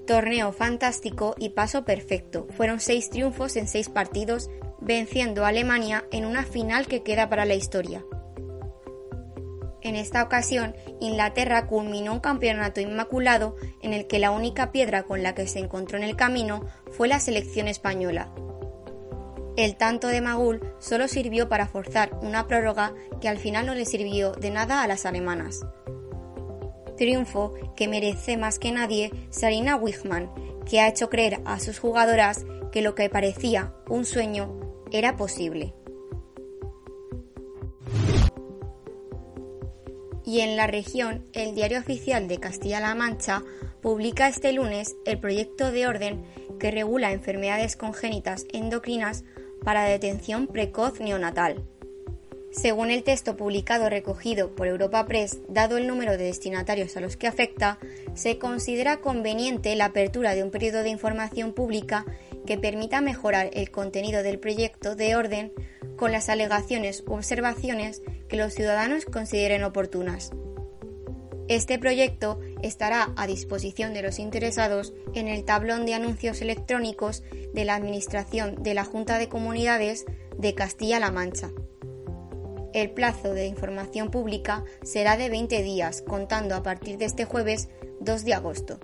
Torneo 0.05 0.51
fantástico 0.51 1.33
y 1.39 1.49
paso 1.49 1.83
perfecto. 1.83 2.45
Fueron 2.55 2.79
seis 2.79 3.09
triunfos 3.09 3.55
en 3.55 3.67
seis 3.67 3.89
partidos, 3.89 4.51
venciendo 4.81 5.45
a 5.45 5.49
Alemania 5.49 6.05
en 6.11 6.25
una 6.25 6.43
final 6.43 6.87
que 6.87 7.03
queda 7.03 7.29
para 7.29 7.45
la 7.45 7.55
historia. 7.55 8.03
En 9.81 9.95
esta 9.95 10.23
ocasión, 10.23 10.75
Inglaterra 10.99 11.67
culminó 11.67 12.13
un 12.13 12.19
campeonato 12.19 12.81
inmaculado 12.81 13.55
en 13.81 13.93
el 13.93 14.07
que 14.07 14.19
la 14.19 14.31
única 14.31 14.71
piedra 14.71 15.03
con 15.03 15.23
la 15.23 15.33
que 15.35 15.47
se 15.47 15.59
encontró 15.59 15.97
en 15.97 16.03
el 16.03 16.17
camino 16.17 16.65
fue 16.91 17.07
la 17.07 17.19
selección 17.19 17.67
española. 17.67 18.29
El 19.55 19.77
tanto 19.77 20.07
de 20.07 20.21
Magul 20.21 20.61
solo 20.79 21.07
sirvió 21.07 21.49
para 21.49 21.67
forzar 21.67 22.11
una 22.21 22.47
prórroga 22.47 22.93
que 23.21 23.29
al 23.29 23.39
final 23.39 23.65
no 23.65 23.75
le 23.75 23.85
sirvió 23.85 24.31
de 24.33 24.51
nada 24.51 24.83
a 24.83 24.87
las 24.87 25.05
alemanas. 25.05 25.65
Triunfo 26.97 27.53
que 27.75 27.87
merece 27.87 28.37
más 28.37 28.59
que 28.59 28.71
nadie 28.71 29.11
Sarina 29.29 29.77
Wigman, 29.77 30.29
que 30.65 30.81
ha 30.81 30.89
hecho 30.89 31.09
creer 31.09 31.41
a 31.45 31.59
sus 31.59 31.79
jugadoras 31.79 32.45
que 32.71 32.81
lo 32.81 32.95
que 32.95 33.09
parecía 33.09 33.73
un 33.87 34.05
sueño 34.05 34.68
era 34.91 35.15
posible. 35.15 35.73
y 40.29 40.41
en 40.41 40.57
la 40.57 40.67
región 40.67 41.25
el 41.33 41.55
Diario 41.55 41.79
Oficial 41.79 42.27
de 42.27 42.39
Castilla-La 42.39 42.93
Mancha 42.93 43.41
publica 43.81 44.27
este 44.27 44.53
lunes 44.53 44.95
el 45.05 45.19
proyecto 45.19 45.71
de 45.71 45.87
orden 45.87 46.23
que 46.59 46.69
regula 46.69 47.11
enfermedades 47.11 47.75
congénitas 47.75 48.45
endocrinas 48.53 49.23
para 49.63 49.85
detención 49.85 50.45
precoz 50.45 50.99
neonatal. 50.99 51.63
Según 52.51 52.91
el 52.91 53.01
texto 53.01 53.37
publicado 53.37 53.89
recogido 53.89 54.55
por 54.55 54.67
Europa 54.67 55.03
Press, 55.07 55.39
dado 55.47 55.77
el 55.77 55.87
número 55.87 56.11
de 56.11 56.25
destinatarios 56.25 56.95
a 56.95 57.01
los 57.01 57.17
que 57.17 57.25
afecta, 57.25 57.79
se 58.13 58.37
considera 58.37 58.97
conveniente 58.97 59.75
la 59.75 59.85
apertura 59.85 60.35
de 60.35 60.43
un 60.43 60.51
periodo 60.51 60.83
de 60.83 60.89
información 60.89 61.53
pública 61.53 62.05
que 62.49 62.57
permita 62.57 62.99
mejorar 62.99 63.51
el 63.53 63.69
contenido 63.69 64.23
del 64.23 64.39
proyecto 64.39 64.95
de 64.95 65.15
orden 65.15 65.53
con 65.95 66.11
las 66.11 66.29
alegaciones 66.29 67.03
u 67.05 67.13
observaciones 67.13 68.01
que 68.27 68.37
los 68.37 68.55
ciudadanos 68.55 69.05
consideren 69.05 69.63
oportunas. 69.63 70.31
Este 71.47 71.77
proyecto 71.77 72.39
estará 72.63 73.13
a 73.17 73.27
disposición 73.27 73.93
de 73.93 74.01
los 74.01 74.17
interesados 74.17 74.95
en 75.13 75.27
el 75.27 75.45
tablón 75.45 75.85
de 75.85 75.93
anuncios 75.93 76.41
electrónicos 76.41 77.21
de 77.53 77.65
la 77.65 77.75
Administración 77.75 78.63
de 78.63 78.73
la 78.73 78.83
Junta 78.83 79.19
de 79.19 79.29
Comunidades 79.29 80.05
de 80.35 80.55
Castilla-La 80.55 81.11
Mancha. 81.11 81.51
El 82.73 82.89
plazo 82.89 83.35
de 83.35 83.45
información 83.45 84.09
pública 84.09 84.63
será 84.81 85.17
de 85.17 85.29
20 85.29 85.61
días, 85.61 86.01
contando 86.01 86.55
a 86.55 86.63
partir 86.63 86.97
de 86.97 87.05
este 87.05 87.25
jueves 87.25 87.69
2 87.99 88.25
de 88.25 88.33
agosto. 88.33 88.79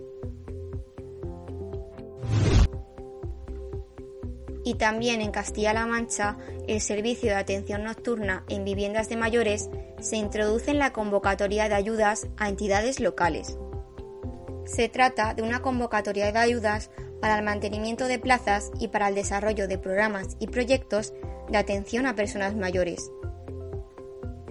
Y 4.65 4.73
también 4.73 5.21
en 5.21 5.31
Castilla-La 5.31 5.85
Mancha 5.85 6.37
el 6.67 6.81
servicio 6.81 7.29
de 7.29 7.35
atención 7.35 7.83
nocturna 7.83 8.43
en 8.49 8.65
viviendas 8.65 9.07
de 9.07 9.15
mayores 9.15 9.69
se 10.01 10.17
introduce 10.17 10.71
en 10.71 10.79
la 10.79 10.91
convocatoria 10.91 11.69
de 11.69 11.75
ayudas 11.75 12.27
a 12.35 12.49
entidades 12.49 12.99
locales. 12.99 13.57
Se 14.65 14.89
trata 14.89 15.35
de 15.35 15.43
una 15.43 15.61
convocatoria 15.61 16.31
de 16.31 16.39
ayudas 16.39 16.89
para 17.21 17.37
el 17.37 17.45
mantenimiento 17.45 18.07
de 18.07 18.17
plazas 18.17 18.71
y 18.79 18.87
para 18.87 19.07
el 19.07 19.15
desarrollo 19.15 19.67
de 19.67 19.77
programas 19.77 20.35
y 20.39 20.47
proyectos 20.47 21.13
de 21.49 21.57
atención 21.59 22.07
a 22.07 22.15
personas 22.15 22.55
mayores. 22.55 23.11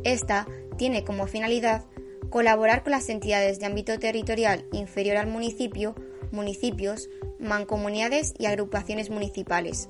Esta 0.04 0.46
tiene 0.78 1.04
como 1.04 1.26
finalidad 1.26 1.84
colaborar 2.30 2.84
con 2.84 2.92
las 2.92 3.08
entidades 3.08 3.58
de 3.58 3.66
ámbito 3.66 3.98
territorial 3.98 4.64
inferior 4.72 5.16
al 5.16 5.26
municipio, 5.26 5.96
municipios, 6.30 7.08
mancomunidades 7.40 8.32
y 8.38 8.46
agrupaciones 8.46 9.10
municipales. 9.10 9.88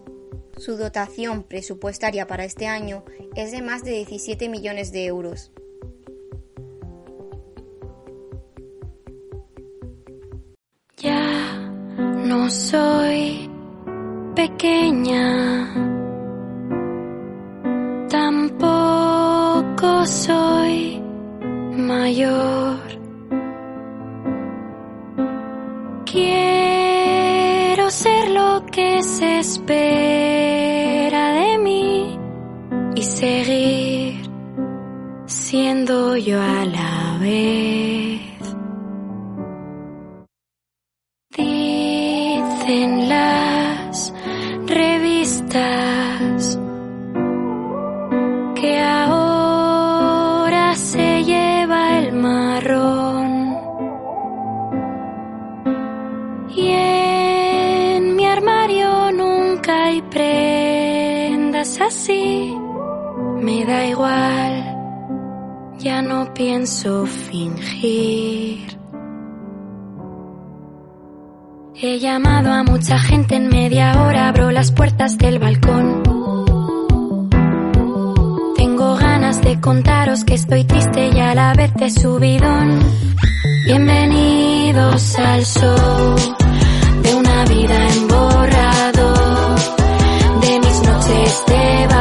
Su 0.57 0.77
dotación 0.77 1.43
presupuestaria 1.43 2.27
para 2.27 2.45
este 2.45 2.67
año 2.67 3.05
es 3.35 3.53
de 3.53 3.63
más 3.63 3.85
de 3.85 3.93
17 3.93 4.49
millones 4.49 4.93
de 4.93 5.07
euros. 5.07 5.51
Ya 10.97 11.71
no 12.25 12.51
soy 12.51 13.51
pequeña, 14.35 15.75
tampoco 18.09 20.07
soy 20.07 21.03
mayor. 21.77 22.55
Ser 27.91 28.31
lo 28.31 28.65
que 28.67 29.03
se 29.03 29.39
espera 29.39 29.75
seguir 33.05 34.23
siendo 35.27 36.17
yo 36.17 36.41
a 36.41 36.65
la 36.65 37.19
vez. 37.21 38.34
Pienso 66.65 67.05
fingir. 67.05 68.79
He 71.75 71.99
llamado 71.99 72.51
a 72.53 72.63
mucha 72.63 72.99
gente 72.99 73.37
en 73.37 73.49
media 73.49 74.03
hora, 74.03 74.29
abro 74.29 74.51
las 74.51 74.73
puertas 74.73 75.19
del 75.19 75.39
balcón. 75.39 76.03
Tengo 78.57 78.97
ganas 78.97 79.43
de 79.43 79.61
contaros 79.61 80.25
que 80.25 80.33
estoy 80.33 80.65
triste 80.65 81.11
y 81.15 81.21
a 81.21 81.35
la 81.35 81.53
vez 81.53 81.75
de 81.75 81.91
subidón. 81.91 82.81
Bienvenidos 83.67 85.19
al 85.19 85.45
show 85.45 86.17
de 87.03 87.15
una 87.15 87.45
vida 87.45 87.89
emborrado, 87.89 89.15
de 90.41 90.61
mis 90.61 90.83
noches 90.83 91.45
debajo 91.47 91.95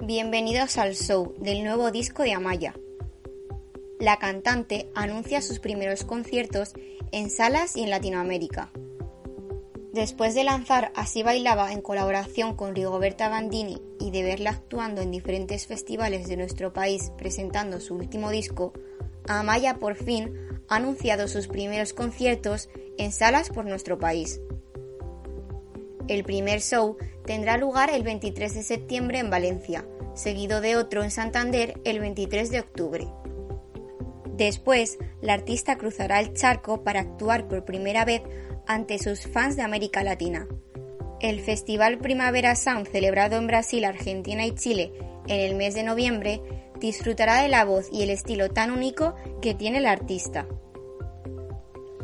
Bienvenidos 0.07 0.79
al 0.79 0.95
show 0.95 1.35
del 1.41 1.65
nuevo 1.65 1.91
disco 1.91 2.23
de 2.23 2.33
Amaya. 2.33 2.77
la 3.99 4.19
cantante 4.21 4.89
anuncia 4.95 5.43
sus 5.43 5.59
primeros 5.59 6.05
conciertos 6.05 6.75
en 7.11 7.29
salas 7.29 7.77
y 7.77 7.83
en 7.83 7.91
Latinoamérica. 7.91 8.71
Después 9.93 10.37
de 10.37 10.45
lanzar 10.45 10.93
Así 10.95 11.25
bailaba 11.25 11.73
en 11.73 11.83
colaboración 11.83 12.55
con 12.55 12.77
Rigoberta 12.77 13.29
Bandini 13.29 13.83
y 13.99 14.13
de 14.13 14.23
verla 14.23 14.51
actuando 14.51 15.01
en 15.01 15.11
diferentes 15.11 15.67
festivales 15.67 16.29
de 16.29 16.37
nuestro 16.37 16.73
país 16.73 17.11
presentando 17.19 17.81
su 17.81 17.97
último 17.97 18.31
disco, 18.31 18.75
Amaya 19.27 19.75
por 19.75 19.97
fin 19.97 20.63
ha 20.69 20.77
anunciado 20.77 21.27
sus 21.27 21.49
primeros 21.49 21.93
conciertos 21.93 22.69
en 22.97 23.11
salas 23.11 23.49
por 23.49 23.65
nuestro 23.65 23.99
país. 23.99 24.41
El 26.07 26.23
primer 26.23 26.61
show 26.61 26.97
tendrá 27.25 27.57
lugar 27.57 27.91
el 27.91 28.05
23 28.05 28.55
de 28.55 28.63
septiembre 28.63 29.19
en 29.19 29.31
Valencia, 29.31 29.85
seguido 30.17 30.61
de 30.61 30.77
otro 30.77 31.05
en 31.05 31.11
Santander 31.11 31.81
el 31.85 32.01
23 32.01 32.51
de 32.51 32.61
octubre. 32.61 33.07
Después, 34.37 34.99
la 35.21 35.35
artista 35.35 35.79
cruzará 35.79 36.21
el 36.21 36.35
charco 36.35 36.83
para 36.83 37.01
actuar 37.01 37.49
por 37.49 37.65
primera 37.65 38.05
vez 38.05 38.23
ante 38.67 38.99
sus 38.99 39.27
fans 39.27 39.57
de 39.57 39.63
América 39.63 40.03
Latina. 40.03 40.47
El 41.21 41.41
Festival 41.41 41.99
Primavera 41.99 42.57
Sound 42.57 42.89
celebrado 42.89 43.37
en 43.37 43.47
Brasil, 43.47 43.85
Argentina 43.85 44.45
y 44.45 44.55
Chile 44.55 44.93
en 45.27 45.41
el 45.41 45.55
mes 45.55 45.75
de 45.75 45.83
noviembre 45.83 46.43
disfrutará 46.81 47.41
de 47.43 47.49
la 47.49 47.65
voz 47.65 47.89
y 47.91 48.03
el 48.03 48.11
estilo 48.11 48.51
tan 48.51 48.71
único 48.71 49.15
que 49.41 49.55
tiene 49.55 49.79
el 49.79 49.87
artista. 49.87 50.47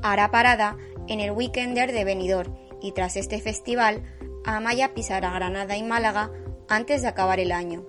Hará 0.03 0.31
parada 0.31 0.77
en 1.09 1.21
el 1.21 1.33
Weekender 1.33 1.93
de 1.93 2.05
Benidorm 2.05 2.57
y 2.81 2.93
tras 2.93 3.17
este 3.17 3.41
festival, 3.41 4.03
Amaya 4.45 4.95
pisará 4.95 5.31
Granada 5.31 5.77
y 5.77 5.83
Málaga 5.83 6.31
antes 6.69 7.03
de 7.03 7.09
acabar 7.09 7.39
el 7.39 7.53
año. 7.53 7.85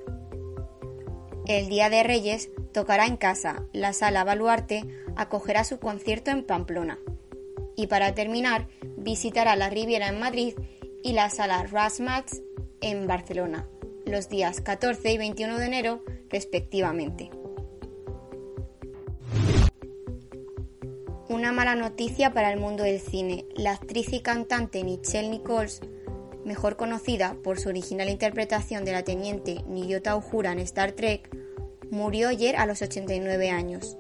El 1.46 1.68
Día 1.68 1.90
de 1.90 2.04
Reyes 2.04 2.50
tocará 2.72 3.06
en 3.06 3.18
casa, 3.18 3.66
la 3.74 3.92
Sala 3.92 4.24
Baluarte 4.24 4.86
acogerá 5.18 5.66
su 5.66 5.78
concierto 5.78 6.32
en 6.32 6.46
Pamplona. 6.46 7.00
Y 7.76 7.88
para 7.88 8.14
terminar, 8.14 8.68
visitará 8.98 9.58
la 9.58 9.70
Riviera 9.70 10.08
en 10.08 10.20
Madrid 10.20 10.54
y 11.04 11.12
la 11.12 11.30
Sala 11.30 11.64
Rasmax 11.64 12.42
en 12.80 13.08
Barcelona, 13.08 13.68
los 14.06 14.30
días 14.30 14.62
14 14.62 15.12
y 15.12 15.18
21 15.18 15.58
de 15.58 15.66
enero 15.66 16.04
respectivamente. 16.30 17.30
Una 21.28 21.52
mala 21.52 21.76
noticia 21.76 22.32
para 22.32 22.54
el 22.54 22.60
mundo 22.60 22.84
del 22.84 23.02
cine. 23.02 23.46
La 23.56 23.72
actriz 23.72 24.14
y 24.14 24.22
cantante 24.22 24.84
Nichelle 24.84 25.30
Nichols, 25.30 25.82
mejor 26.46 26.76
conocida 26.76 27.36
por 27.44 27.60
su 27.60 27.70
original 27.70 28.10
interpretación 28.10 28.86
de 28.86 28.92
la 28.92 29.04
teniente 29.04 29.64
Niyota 29.68 30.16
Uhura 30.16 30.52
en 30.52 30.60
Star 30.60 30.94
Trek, 30.94 31.30
murió 31.90 32.30
ayer 32.30 32.56
a 32.56 32.66
los 32.66 32.82
89 32.82 33.50
años. 33.50 33.98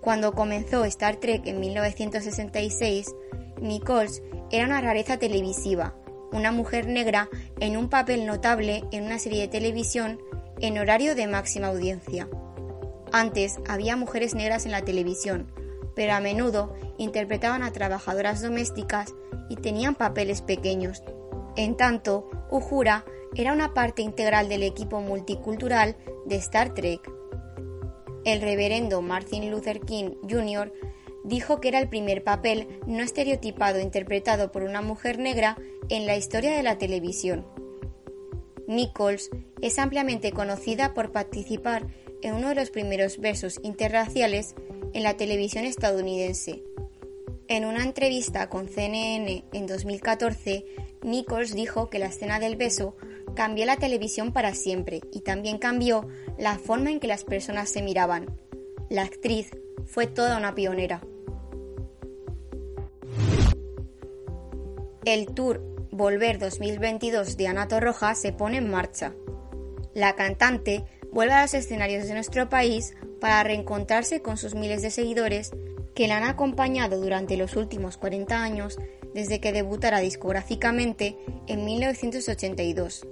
Cuando 0.00 0.32
comenzó 0.32 0.84
Star 0.84 1.16
Trek 1.16 1.46
en 1.46 1.60
1966, 1.60 3.14
Nichols 3.60 4.22
era 4.50 4.64
una 4.64 4.80
rareza 4.80 5.18
televisiva, 5.18 5.94
una 6.32 6.52
mujer 6.52 6.86
negra 6.86 7.28
en 7.60 7.76
un 7.76 7.88
papel 7.88 8.24
notable 8.24 8.84
en 8.92 9.04
una 9.04 9.18
serie 9.18 9.42
de 9.42 9.48
televisión 9.48 10.18
en 10.60 10.78
horario 10.78 11.14
de 11.14 11.26
máxima 11.26 11.68
audiencia. 11.68 12.28
Antes 13.12 13.58
había 13.68 13.96
mujeres 13.96 14.34
negras 14.34 14.66
en 14.66 14.72
la 14.72 14.82
televisión, 14.82 15.50
pero 15.94 16.14
a 16.14 16.20
menudo 16.20 16.74
interpretaban 16.98 17.62
a 17.62 17.72
trabajadoras 17.72 18.42
domésticas 18.42 19.14
y 19.48 19.56
tenían 19.56 19.94
papeles 19.94 20.42
pequeños. 20.42 21.02
En 21.56 21.76
tanto, 21.76 22.28
Uhura 22.50 23.04
era 23.34 23.52
una 23.52 23.74
parte 23.74 24.02
integral 24.02 24.48
del 24.48 24.62
equipo 24.62 25.00
multicultural 25.00 25.96
de 26.26 26.36
Star 26.36 26.74
Trek. 26.74 27.10
El 28.24 28.40
reverendo 28.40 29.00
Martin 29.00 29.50
Luther 29.50 29.80
King 29.80 30.10
Jr. 30.28 30.72
dijo 31.24 31.60
que 31.60 31.68
era 31.68 31.78
el 31.78 31.88
primer 31.88 32.24
papel 32.24 32.80
no 32.86 33.02
estereotipado 33.02 33.80
interpretado 33.80 34.52
por 34.52 34.62
una 34.62 34.82
mujer 34.82 35.18
negra 35.18 35.56
en 35.88 36.06
la 36.06 36.16
historia 36.16 36.56
de 36.56 36.62
la 36.62 36.78
televisión. 36.78 37.46
Nichols 38.66 39.30
es 39.62 39.78
ampliamente 39.78 40.32
conocida 40.32 40.92
por 40.92 41.10
participar 41.10 41.86
en 42.22 42.34
uno 42.34 42.48
de 42.48 42.54
los 42.54 42.70
primeros 42.70 43.18
versos 43.18 43.60
interraciales 43.62 44.54
en 44.92 45.02
la 45.02 45.16
televisión 45.16 45.64
estadounidense. 45.64 46.62
En 47.50 47.64
una 47.64 47.82
entrevista 47.82 48.50
con 48.50 48.68
CNN 48.68 49.42
en 49.54 49.66
2014, 49.66 50.66
Nichols 51.00 51.54
dijo 51.54 51.88
que 51.88 51.98
la 51.98 52.08
escena 52.08 52.38
del 52.38 52.56
beso 52.56 52.94
cambió 53.34 53.64
la 53.64 53.78
televisión 53.78 54.34
para 54.34 54.54
siempre 54.54 55.00
y 55.14 55.20
también 55.20 55.56
cambió 55.56 56.06
la 56.36 56.58
forma 56.58 56.90
en 56.90 57.00
que 57.00 57.06
las 57.06 57.24
personas 57.24 57.70
se 57.70 57.80
miraban. 57.80 58.26
La 58.90 59.04
actriz 59.04 59.50
fue 59.86 60.06
toda 60.06 60.36
una 60.36 60.54
pionera. 60.54 61.00
El 65.06 65.32
tour 65.32 65.62
Volver 65.90 66.38
2022 66.38 67.38
de 67.38 67.48
Ana 67.48 67.66
Torroja 67.66 68.14
se 68.14 68.34
pone 68.34 68.58
en 68.58 68.70
marcha. 68.70 69.14
La 69.94 70.14
cantante 70.16 70.84
vuelve 71.10 71.32
a 71.32 71.42
los 71.42 71.54
escenarios 71.54 72.06
de 72.08 72.12
nuestro 72.12 72.50
país 72.50 72.94
para 73.22 73.42
reencontrarse 73.42 74.20
con 74.20 74.36
sus 74.36 74.54
miles 74.54 74.82
de 74.82 74.90
seguidores 74.90 75.50
que 75.98 76.06
la 76.06 76.18
han 76.18 76.22
acompañado 76.22 77.00
durante 77.00 77.36
los 77.36 77.56
últimos 77.56 77.96
40 77.96 78.40
años 78.40 78.78
desde 79.14 79.40
que 79.40 79.52
debutara 79.52 79.98
discográficamente 79.98 81.18
en 81.48 81.64
1982. 81.64 83.04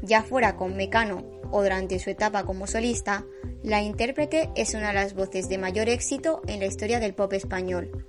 Ya 0.00 0.22
fuera 0.22 0.54
con 0.54 0.76
Mecano 0.76 1.24
o 1.50 1.64
durante 1.64 1.98
su 1.98 2.10
etapa 2.10 2.44
como 2.44 2.68
solista, 2.68 3.24
la 3.64 3.82
intérprete 3.82 4.48
es 4.54 4.74
una 4.74 4.88
de 4.88 4.94
las 4.94 5.14
voces 5.14 5.48
de 5.48 5.58
mayor 5.58 5.88
éxito 5.88 6.40
en 6.46 6.60
la 6.60 6.66
historia 6.66 7.00
del 7.00 7.14
pop 7.14 7.32
español. 7.32 8.06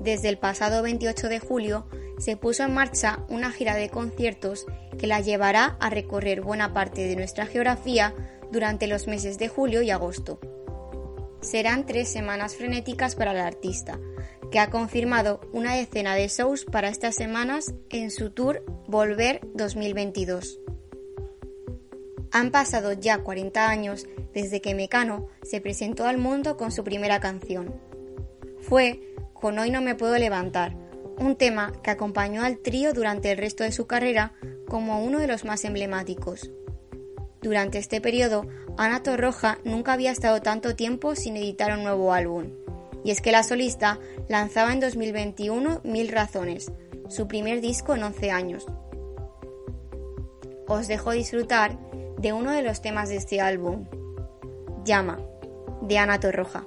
Desde 0.00 0.28
el 0.28 0.38
pasado 0.38 0.80
28 0.84 1.28
de 1.28 1.40
julio 1.40 1.88
se 2.18 2.36
puso 2.36 2.62
en 2.62 2.72
marcha 2.72 3.24
una 3.28 3.50
gira 3.50 3.74
de 3.74 3.88
conciertos 3.88 4.64
que 4.96 5.08
la 5.08 5.20
llevará 5.20 5.76
a 5.80 5.90
recorrer 5.90 6.42
buena 6.42 6.72
parte 6.72 7.04
de 7.08 7.16
nuestra 7.16 7.46
geografía 7.46 8.14
durante 8.52 8.86
los 8.86 9.08
meses 9.08 9.38
de 9.38 9.48
julio 9.48 9.82
y 9.82 9.90
agosto. 9.90 10.38
Serán 11.40 11.86
tres 11.86 12.08
semanas 12.08 12.56
frenéticas 12.56 13.14
para 13.14 13.32
la 13.32 13.46
artista, 13.46 13.98
que 14.50 14.58
ha 14.58 14.70
confirmado 14.70 15.40
una 15.52 15.74
decena 15.74 16.14
de 16.14 16.28
shows 16.28 16.64
para 16.64 16.88
estas 16.88 17.14
semanas 17.14 17.74
en 17.90 18.10
su 18.10 18.30
tour 18.30 18.64
Volver 18.86 19.40
2022. 19.54 20.58
Han 22.32 22.50
pasado 22.50 22.92
ya 22.92 23.18
40 23.18 23.68
años 23.68 24.06
desde 24.34 24.60
que 24.60 24.74
Mecano 24.74 25.28
se 25.42 25.60
presentó 25.60 26.06
al 26.06 26.18
mundo 26.18 26.56
con 26.56 26.72
su 26.72 26.84
primera 26.84 27.20
canción. 27.20 27.74
Fue 28.60 29.14
Con 29.32 29.58
Hoy 29.58 29.70
no 29.70 29.80
me 29.80 29.94
puedo 29.94 30.16
levantar, 30.18 30.74
un 31.18 31.36
tema 31.36 31.72
que 31.82 31.90
acompañó 31.90 32.42
al 32.42 32.58
trío 32.58 32.92
durante 32.92 33.30
el 33.30 33.38
resto 33.38 33.64
de 33.64 33.72
su 33.72 33.86
carrera 33.86 34.32
como 34.66 35.02
uno 35.02 35.18
de 35.18 35.26
los 35.26 35.44
más 35.44 35.64
emblemáticos. 35.64 36.50
Durante 37.42 37.78
este 37.78 38.00
periodo, 38.00 38.46
Ana 38.76 39.02
Torroja 39.02 39.58
nunca 39.64 39.92
había 39.92 40.10
estado 40.10 40.42
tanto 40.42 40.74
tiempo 40.74 41.14
sin 41.14 41.36
editar 41.36 41.76
un 41.76 41.84
nuevo 41.84 42.12
álbum, 42.12 42.50
y 43.04 43.10
es 43.10 43.20
que 43.20 43.32
la 43.32 43.42
solista 43.42 43.98
lanzaba 44.28 44.72
en 44.72 44.80
2021 44.80 45.80
Mil 45.84 46.08
Razones, 46.08 46.72
su 47.08 47.28
primer 47.28 47.60
disco 47.60 47.94
en 47.94 48.02
11 48.02 48.30
años. 48.30 48.66
Os 50.66 50.88
dejo 50.88 51.12
disfrutar 51.12 51.78
de 52.18 52.32
uno 52.32 52.50
de 52.52 52.62
los 52.62 52.82
temas 52.82 53.08
de 53.08 53.16
este 53.16 53.40
álbum, 53.40 53.86
Llama, 54.84 55.18
de 55.82 55.98
Ana 55.98 56.18
Torroja. 56.20 56.64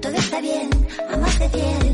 todo 0.00 0.12
está 0.14 0.40
bien, 0.40 0.70
a 1.08 1.16
de 1.38 1.48
100. 1.48 1.89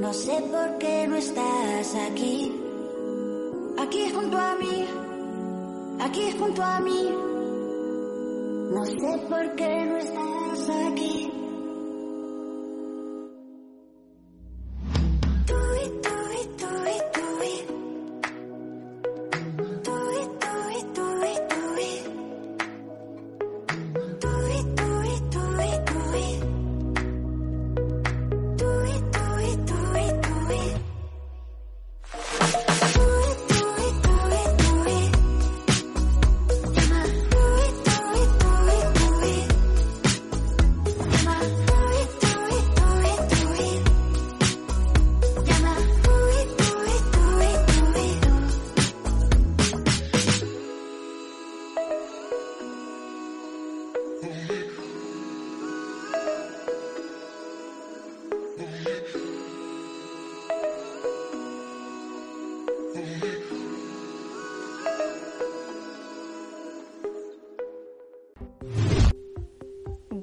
No 0.00 0.12
sé 0.12 0.40
por 0.50 0.78
qué 0.78 1.06
no 1.08 1.16
estás 1.16 1.94
aquí. 2.10 2.52
Aquí 3.78 4.10
junto 4.10 4.38
a 4.38 4.54
mí. 4.56 4.86
Aquí 6.00 6.32
junto 6.38 6.62
a 6.62 6.80
mí. 6.80 7.10
No 8.70 8.84
sé 8.84 9.18
por 9.28 9.54
qué 9.56 9.84
no 9.86 9.96
estás 9.98 10.70
aquí. 10.90 11.37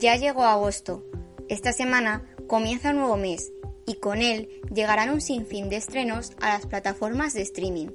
Ya 0.06 0.18
llegó 0.18 0.44
agosto. 0.44 1.04
Esta 1.50 1.74
semana 1.74 2.30
comienza 2.46 2.92
un 2.92 2.98
nuevo 2.98 3.18
mes 3.18 3.52
y 3.88 3.96
con 3.96 4.22
él 4.22 4.62
llegarán 4.72 5.10
un 5.10 5.20
sinfín 5.20 5.68
de 5.68 5.78
estrenos 5.78 6.34
a 6.40 6.50
las 6.50 6.68
plataformas 6.68 7.34
de 7.34 7.42
streaming. 7.42 7.88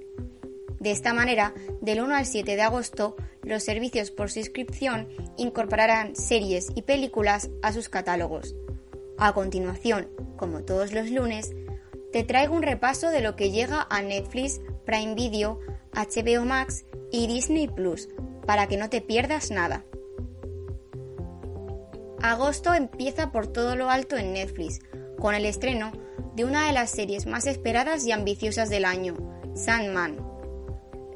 De 0.81 0.91
esta 0.91 1.15
manera, 1.15 1.55
del 1.81 2.01
1 2.01 2.17
al 2.17 2.27
7 2.27 2.57
de 2.57 2.63
agosto, 2.63 3.15
los 3.45 3.63
servicios 3.63 4.11
por 4.11 4.29
suscripción 4.29 5.09
incorporarán 5.37 6.17
series 6.17 6.73
y 6.75 6.83
películas 6.83 7.49
a 7.63 7.73
sus 7.73 7.89
catálogos. 7.89 8.57
A 9.17 9.33
continuación, 9.33 10.09
como 10.37 10.65
todos 10.65 10.93
los 10.93 11.13
lunes, 11.13 11.53
te 12.13 12.25
traigo 12.25 12.57
un 12.57 12.65
repaso 12.65 13.11
de 13.11 13.21
lo 13.21 13.37
que 13.37 13.53
llega 13.53 13.87
a 13.89 14.03
Netflix, 14.03 14.61
Prime 14.85 15.15
Video, 15.15 15.61
HBO 15.93 16.45
Max 16.45 16.85
y 17.13 17.29
Disney 17.29 17.69
Plus, 17.69 18.09
para 18.49 18.67
que 18.67 18.79
no 18.79 18.91
te 18.91 19.01
pierdas 19.01 19.53
nada. 19.53 19.85
Agosto 22.23 22.75
empieza 22.75 23.33
por 23.33 23.47
todo 23.47 23.77
lo 23.77 23.89
alto 23.89 24.17
en 24.17 24.35
Netflix, 24.35 24.81
con 25.19 25.35
el 25.35 25.47
estreno 25.47 25.91
de 26.35 26.45
una 26.45 26.67
de 26.67 26.73
las 26.73 26.91
series 26.91 27.27
más 27.27 27.47
esperadas 27.47 28.05
y 28.05 28.13
ambiciosas 28.13 28.69
del 28.69 28.85
año, 28.85 29.17
Sandman. 29.55 30.19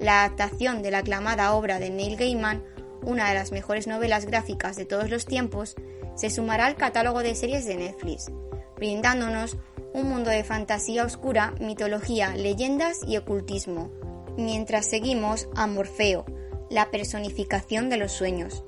La 0.00 0.24
adaptación 0.24 0.82
de 0.82 0.90
la 0.90 0.98
aclamada 0.98 1.52
obra 1.52 1.78
de 1.78 1.90
Neil 1.90 2.16
Gaiman, 2.16 2.64
una 3.02 3.28
de 3.28 3.34
las 3.34 3.52
mejores 3.52 3.86
novelas 3.86 4.24
gráficas 4.24 4.76
de 4.76 4.86
todos 4.86 5.10
los 5.10 5.26
tiempos, 5.26 5.76
se 6.14 6.30
sumará 6.30 6.66
al 6.66 6.76
catálogo 6.76 7.22
de 7.22 7.34
series 7.34 7.66
de 7.66 7.76
Netflix, 7.76 8.30
brindándonos 8.76 9.58
un 9.92 10.08
mundo 10.08 10.30
de 10.30 10.42
fantasía 10.42 11.04
oscura, 11.04 11.54
mitología, 11.60 12.34
leyendas 12.34 13.00
y 13.06 13.18
ocultismo, 13.18 13.90
mientras 14.38 14.86
seguimos 14.86 15.48
a 15.54 15.66
Morfeo, 15.66 16.24
la 16.70 16.90
personificación 16.90 17.90
de 17.90 17.98
los 17.98 18.12
sueños. 18.12 18.64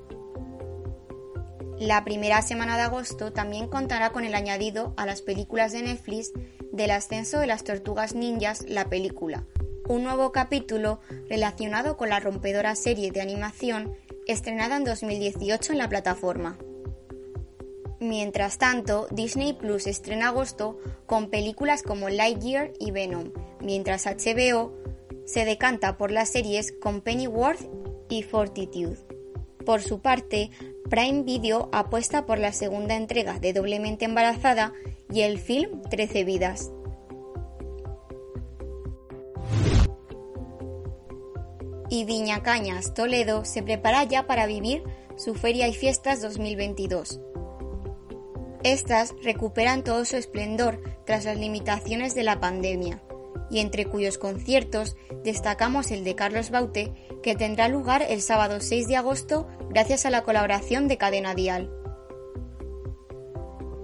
La 1.79 2.03
primera 2.03 2.41
semana 2.41 2.75
de 2.75 2.83
agosto 2.83 3.31
también 3.31 3.67
contará 3.67 4.09
con 4.09 4.25
el 4.25 4.33
añadido 4.33 4.95
a 4.97 5.05
las 5.05 5.21
películas 5.21 5.71
de 5.73 5.83
Netflix 5.83 6.31
del 6.71 6.89
ascenso 6.89 7.39
de 7.39 7.45
las 7.45 7.63
tortugas 7.63 8.15
ninjas, 8.15 8.65
la 8.67 8.89
película, 8.89 9.45
un 9.87 10.03
nuevo 10.03 10.31
capítulo 10.31 10.99
relacionado 11.29 11.95
con 11.95 12.09
la 12.09 12.19
rompedora 12.19 12.75
serie 12.75 13.11
de 13.11 13.21
animación 13.21 13.93
estrenada 14.25 14.77
en 14.77 14.85
2018 14.85 15.73
en 15.73 15.77
la 15.77 15.87
plataforma. 15.87 16.57
Mientras 17.99 18.57
tanto, 18.57 19.07
Disney 19.11 19.53
Plus 19.53 19.85
estrena 19.85 20.29
agosto 20.29 20.79
con 21.05 21.29
películas 21.29 21.83
como 21.83 22.09
Lightyear 22.09 22.73
y 22.79 22.89
Venom, 22.89 23.31
mientras 23.61 24.07
HBO 24.07 24.73
se 25.25 25.45
decanta 25.45 25.95
por 25.97 26.09
las 26.09 26.29
series 26.29 26.71
con 26.71 27.01
Pennyworth 27.01 27.69
y 28.09 28.23
Fortitude. 28.23 28.97
Por 29.65 29.81
su 29.81 29.99
parte, 29.99 30.49
Prime 30.89 31.23
Video 31.23 31.69
apuesta 31.73 32.25
por 32.25 32.39
la 32.39 32.53
segunda 32.53 32.95
entrega 32.95 33.39
de 33.39 33.51
Doblemente 33.51 34.05
Embarazada 34.05 34.73
y 35.11 35.21
el 35.21 35.37
film 35.37 35.81
Trece 35.89 36.23
Vidas. 36.23 36.71
Y 41.89 42.05
Viña 42.05 42.41
Cañas, 42.43 42.93
Toledo, 42.93 43.43
se 43.43 43.63
prepara 43.63 44.03
ya 44.05 44.27
para 44.27 44.45
vivir 44.45 44.83
su 45.17 45.35
Feria 45.35 45.67
y 45.67 45.73
Fiestas 45.73 46.21
2022. 46.21 47.19
Estas 48.63 49.13
recuperan 49.23 49.83
todo 49.83 50.05
su 50.05 50.15
esplendor 50.15 50.81
tras 51.05 51.25
las 51.25 51.37
limitaciones 51.37 52.15
de 52.15 52.23
la 52.23 52.39
pandemia 52.39 53.01
y 53.49 53.59
entre 53.59 53.85
cuyos 53.85 54.17
conciertos 54.17 54.95
destacamos 55.23 55.91
el 55.91 56.03
de 56.03 56.15
Carlos 56.15 56.49
Baute, 56.49 56.93
que 57.23 57.35
tendrá 57.35 57.67
lugar 57.67 58.05
el 58.07 58.21
sábado 58.21 58.59
6 58.59 58.87
de 58.87 58.95
agosto 58.95 59.47
gracias 59.69 60.05
a 60.05 60.09
la 60.09 60.23
colaboración 60.23 60.87
de 60.87 60.97
Cadena 60.97 61.35
Dial. 61.35 61.71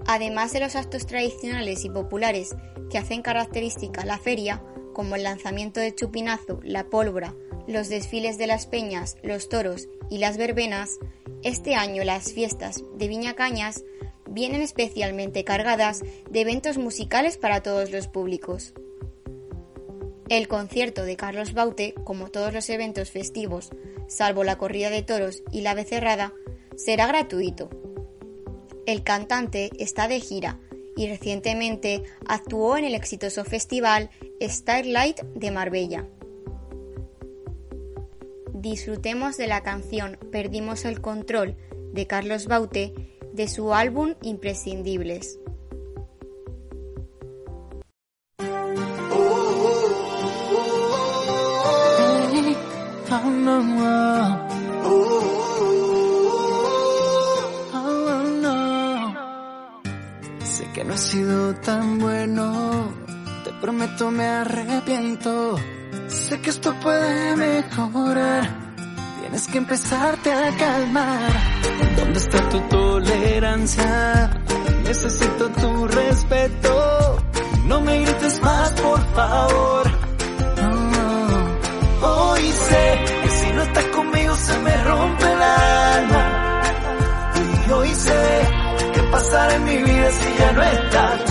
Además 0.06 0.52
de 0.54 0.60
los 0.60 0.76
actos 0.76 1.06
tradicionales 1.06 1.86
y 1.86 1.90
populares 1.90 2.56
que 2.90 2.98
hacen 2.98 3.22
característica 3.22 4.06
la 4.06 4.18
feria, 4.18 4.62
como 4.94 5.16
el 5.16 5.24
lanzamiento 5.24 5.80
de 5.80 5.96
Chupinazo, 5.96 6.60
la 6.64 6.86
pólvora, 6.86 7.34
los 7.68 7.90
desfiles 7.90 8.38
de 8.38 8.48
las 8.48 8.68
peñas, 8.68 9.16
los 9.24 9.50
toros 9.50 9.88
y 10.10 10.18
las 10.18 10.38
verbenas, 10.38 11.00
este 11.44 11.76
año 11.76 12.04
las 12.04 12.34
fiestas 12.34 12.84
de 12.96 13.08
Viña 13.08 13.34
Cañas 13.34 13.84
vienen 14.30 14.62
especialmente 14.62 15.44
cargadas 15.44 16.04
de 16.30 16.42
eventos 16.42 16.78
musicales 16.78 17.38
para 17.38 17.62
todos 17.62 17.92
los 17.92 18.08
públicos. 18.08 18.74
El 20.34 20.48
concierto 20.48 21.04
de 21.04 21.16
Carlos 21.16 21.54
Baute, 21.54 21.94
como 22.04 22.32
todos 22.32 22.52
los 22.52 22.68
eventos 22.72 23.12
festivos, 23.12 23.70
salvo 24.08 24.44
la 24.44 24.58
corrida 24.58 24.90
de 24.90 25.04
toros 25.04 25.44
y 25.52 25.62
la 25.62 25.76
becerrada, 25.76 26.34
será 26.76 27.06
gratuito. 27.06 27.70
El 28.88 29.04
cantante 29.04 29.70
está 29.78 30.08
de 30.08 30.20
gira 30.20 30.60
y 30.98 31.08
recientemente 31.08 32.02
actuó 32.26 32.78
en 32.78 32.86
el 32.86 32.96
exitoso 32.96 33.46
festival 33.46 34.10
Starlight 34.42 35.22
de 35.36 35.52
Marbella. 35.52 36.08
Disfrutemos 38.56 39.38
de 39.38 39.46
la 39.46 39.62
canción 39.62 40.18
Perdimos 40.32 40.86
el 40.86 41.00
control 41.00 41.56
de 41.92 42.08
Carlos 42.08 42.48
Baute 42.48 42.96
de 43.34 43.48
su 43.48 43.72
álbum 43.72 44.16
Imprescindibles. 44.24 45.38
Sé 60.44 60.66
que 60.74 60.84
no 60.84 60.94
he 60.94 60.98
sido 60.98 61.54
tan 61.56 62.00
bueno, 62.00 62.92
te 63.44 63.52
prometo 63.62 64.10
me 64.10 64.26
arrepiento. 64.26 65.60
Sé 66.08 66.42
que 66.42 66.50
esto 66.50 66.74
puede 66.82 67.36
mejorar, 67.36 68.50
tienes 69.22 69.48
que 69.48 69.60
empezarte 69.60 70.34
a 70.34 70.58
calmar. 70.58 71.32
¿Dónde 71.96 72.18
está 72.18 72.50
tu 72.50 72.60
tolerancia? 72.62 74.42
Necesito 74.86 75.50
tu 75.50 75.88
respeto. 75.88 77.18
No 77.68 77.80
me 77.82 78.02
grites 78.02 78.42
más, 78.42 78.72
por 78.72 79.00
favor. 79.14 80.03
En 89.52 89.64
mi 89.64 89.78
vida 89.78 90.12
si 90.12 90.38
ya 90.40 90.52
no 90.52 90.64
estás. 90.64 91.22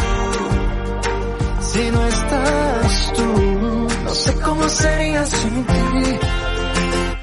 Si 1.61 1.91
no 1.91 2.07
estás 2.07 3.13
tú, 3.17 3.89
no 4.05 4.15
sé 4.15 4.41
cómo 4.41 4.69
sería 4.69 5.25
sin 5.27 5.65
ti. 5.65 6.19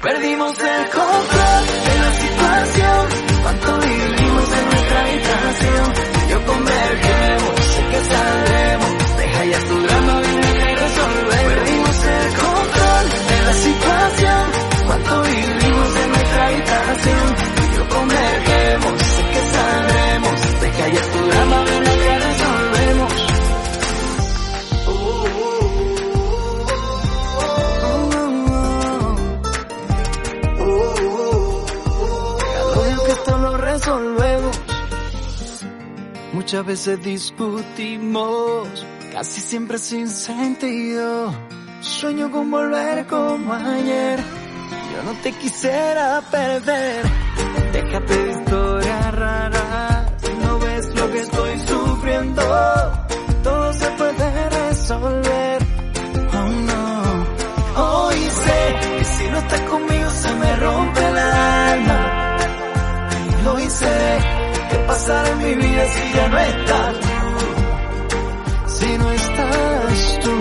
Perdimos 0.02 0.58
el 0.58 0.84
control 0.90 1.64
de 1.86 1.94
la 2.02 2.12
situación. 2.24 3.06
Cuánto 3.42 3.78
vivimos 3.78 4.46
en 4.58 4.64
nuestra 4.70 5.00
habitación. 5.00 6.09
Muchas 36.50 36.66
veces 36.66 37.04
discutimos, 37.04 38.66
casi 39.12 39.40
siempre 39.40 39.78
sin 39.78 40.08
sentido. 40.08 41.32
Sueño 41.80 42.28
con 42.32 42.50
volver 42.50 43.06
como 43.06 43.54
ayer. 43.54 44.18
Yo 44.18 45.02
no 45.04 45.12
te 45.22 45.30
quisiera 45.30 46.20
perder. 46.28 47.04
Déjate 47.72 48.16
de 48.16 48.30
historias 48.32 48.69
en 65.10 65.38
mi 65.38 65.54
vida 65.54 65.84
si 65.88 66.12
ya 66.14 66.28
no 66.28 66.38
estás. 66.38 66.96
Si 68.66 68.98
no 68.98 69.10
estás 69.10 70.18
tú, 70.22 70.36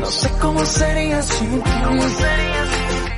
no 0.00 0.06
sé 0.06 0.30
cómo 0.40 0.64
sería 0.64 1.22
sin 1.22 1.62
ti. 1.62 1.70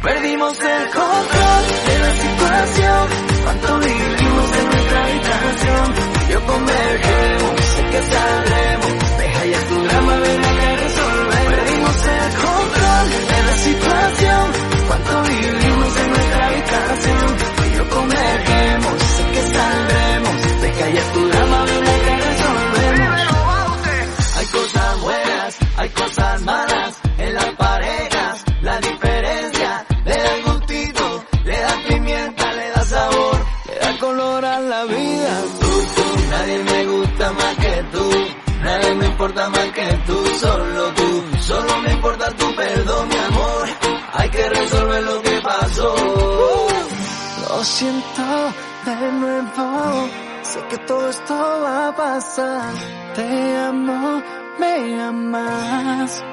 Perdimos 0.03 0.59
el 0.59 0.91
control 0.91 1.63
de 1.87 1.99
la 2.05 2.13
situación. 2.25 3.09
Cuánto 3.45 3.79
vivimos 3.79 4.49
en 4.59 4.67
nuestra 4.71 5.05
habitación. 5.05 5.87
Yo 6.31 6.47
convergemos, 6.47 7.61
sé 7.75 7.83
que 7.93 8.03
saldremos. 8.03 9.19
Deja 9.19 9.45
ya 9.47 9.61
tu 9.69 9.85
drama, 9.85 10.17
ven 10.17 10.45
a 10.45 10.77
resolver. 10.77 11.47
Perdimos 11.55 11.97
el 12.17 12.31
control 12.43 13.07
de 13.31 13.43
la 13.49 13.57
situación. 13.69 14.53
Cuánto 14.89 15.23
vivimos 15.23 15.97
en 16.01 16.11
nuestra 16.11 16.47
habitación. 16.49 17.52
Yo 17.83 17.89
convergemos, 17.89 19.03
sé 19.03 19.25
que 19.33 19.43
saldremos. 19.43 20.61
Deja 20.63 20.89
ya 20.91 21.13
tu 21.13 21.29
drama, 21.29 21.65
ven 21.65 21.87
a 21.89 22.17
resolvemos. 22.17 23.21
Hay 24.39 24.47
cosas 24.47 25.01
buenas, 25.01 25.59
hay 25.77 25.89
cosas 25.89 26.43
malas 26.43 27.01
en 27.19 27.35
las 27.35 27.49
parejas. 27.57 28.45
La 28.63 28.79
diferencia 28.79 29.85
le 30.05 30.17
da 30.17 30.53
gustito, 30.53 31.25
le 31.45 31.61
da 31.61 31.75
pimienta, 31.89 32.53
le 32.53 32.71
da 32.71 32.85
sabor, 32.85 33.47
le 33.67 33.75
da 33.81 33.99
color 33.99 34.45
a 34.45 34.61
la 34.61 34.85
vida. 34.85 35.43
Tú, 35.61 35.87
tú, 35.97 36.05
nadie 36.31 36.59
me 36.63 36.85
gusta 36.87 37.33
más 37.33 37.57
que 37.57 37.85
tú, 37.91 38.11
nadie 38.63 38.95
me 38.95 39.07
importa 39.07 39.49
más 39.49 39.69
que 39.73 39.89
tú, 40.07 40.27
solo 40.39 40.92
Lo 47.63 47.67
siento 47.67 48.53
de 48.87 49.13
nuevo, 49.13 50.09
sé 50.43 50.59
que 50.69 50.79
todo 50.79 51.09
esto 51.09 51.33
va 51.63 51.87
a 51.87 51.95
pasar. 51.95 52.75
Te 53.15 53.57
amo, 53.57 54.21
me 54.59 55.01
amas. 55.01 56.25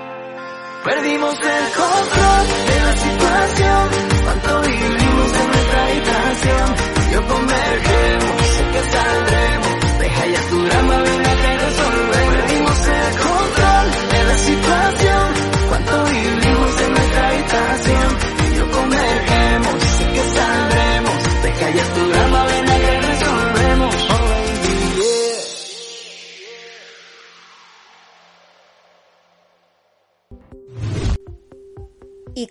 Perdimos 0.83 1.35
el 1.35 1.65
control 1.81 2.45
de 2.69 2.77
la 2.81 2.93
situación. 3.05 3.89
Cuánto 4.23 4.61
vivimos 4.61 5.31
en 5.41 5.47
nuestra 5.51 5.85
habitación. 5.85 6.75
Yo 7.11 7.27
convergemos, 7.27 8.47
sé 8.47 8.63
que 8.73 8.83
saldremos. 8.89 9.99
Deja 9.99 10.25
ya 10.25 10.49
tu 10.49 10.63
drama, 10.63 10.97
ven 10.97 11.25
a 11.27 11.35
que 11.41 11.57
resolver. 11.59 12.29
Perdimos 12.31 12.87
el 12.87 13.11
control 13.27 13.87
de 14.09 14.23
la 14.23 14.37
situación. 14.39 15.08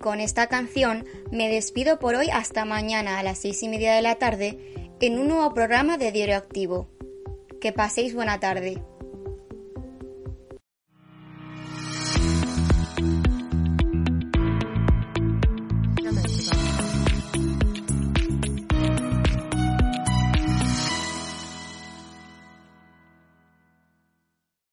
Con 0.09 0.20
esta 0.20 0.46
canción 0.46 1.04
me 1.30 1.50
despido 1.50 1.98
por 1.98 2.14
hoy 2.14 2.30
hasta 2.30 2.64
mañana 2.64 3.18
a 3.18 3.22
las 3.22 3.40
seis 3.40 3.62
y 3.62 3.68
media 3.68 3.92
de 3.92 4.00
la 4.00 4.14
tarde 4.14 4.59
en 5.02 5.18
un 5.18 5.28
nuevo 5.28 5.52
programa 5.52 5.98
de 5.98 6.12
Diario 6.12 6.38
Activo. 6.38 6.88
Que 7.61 7.74
paséis 7.74 8.14
buena 8.14 8.40
tarde. 8.40 8.82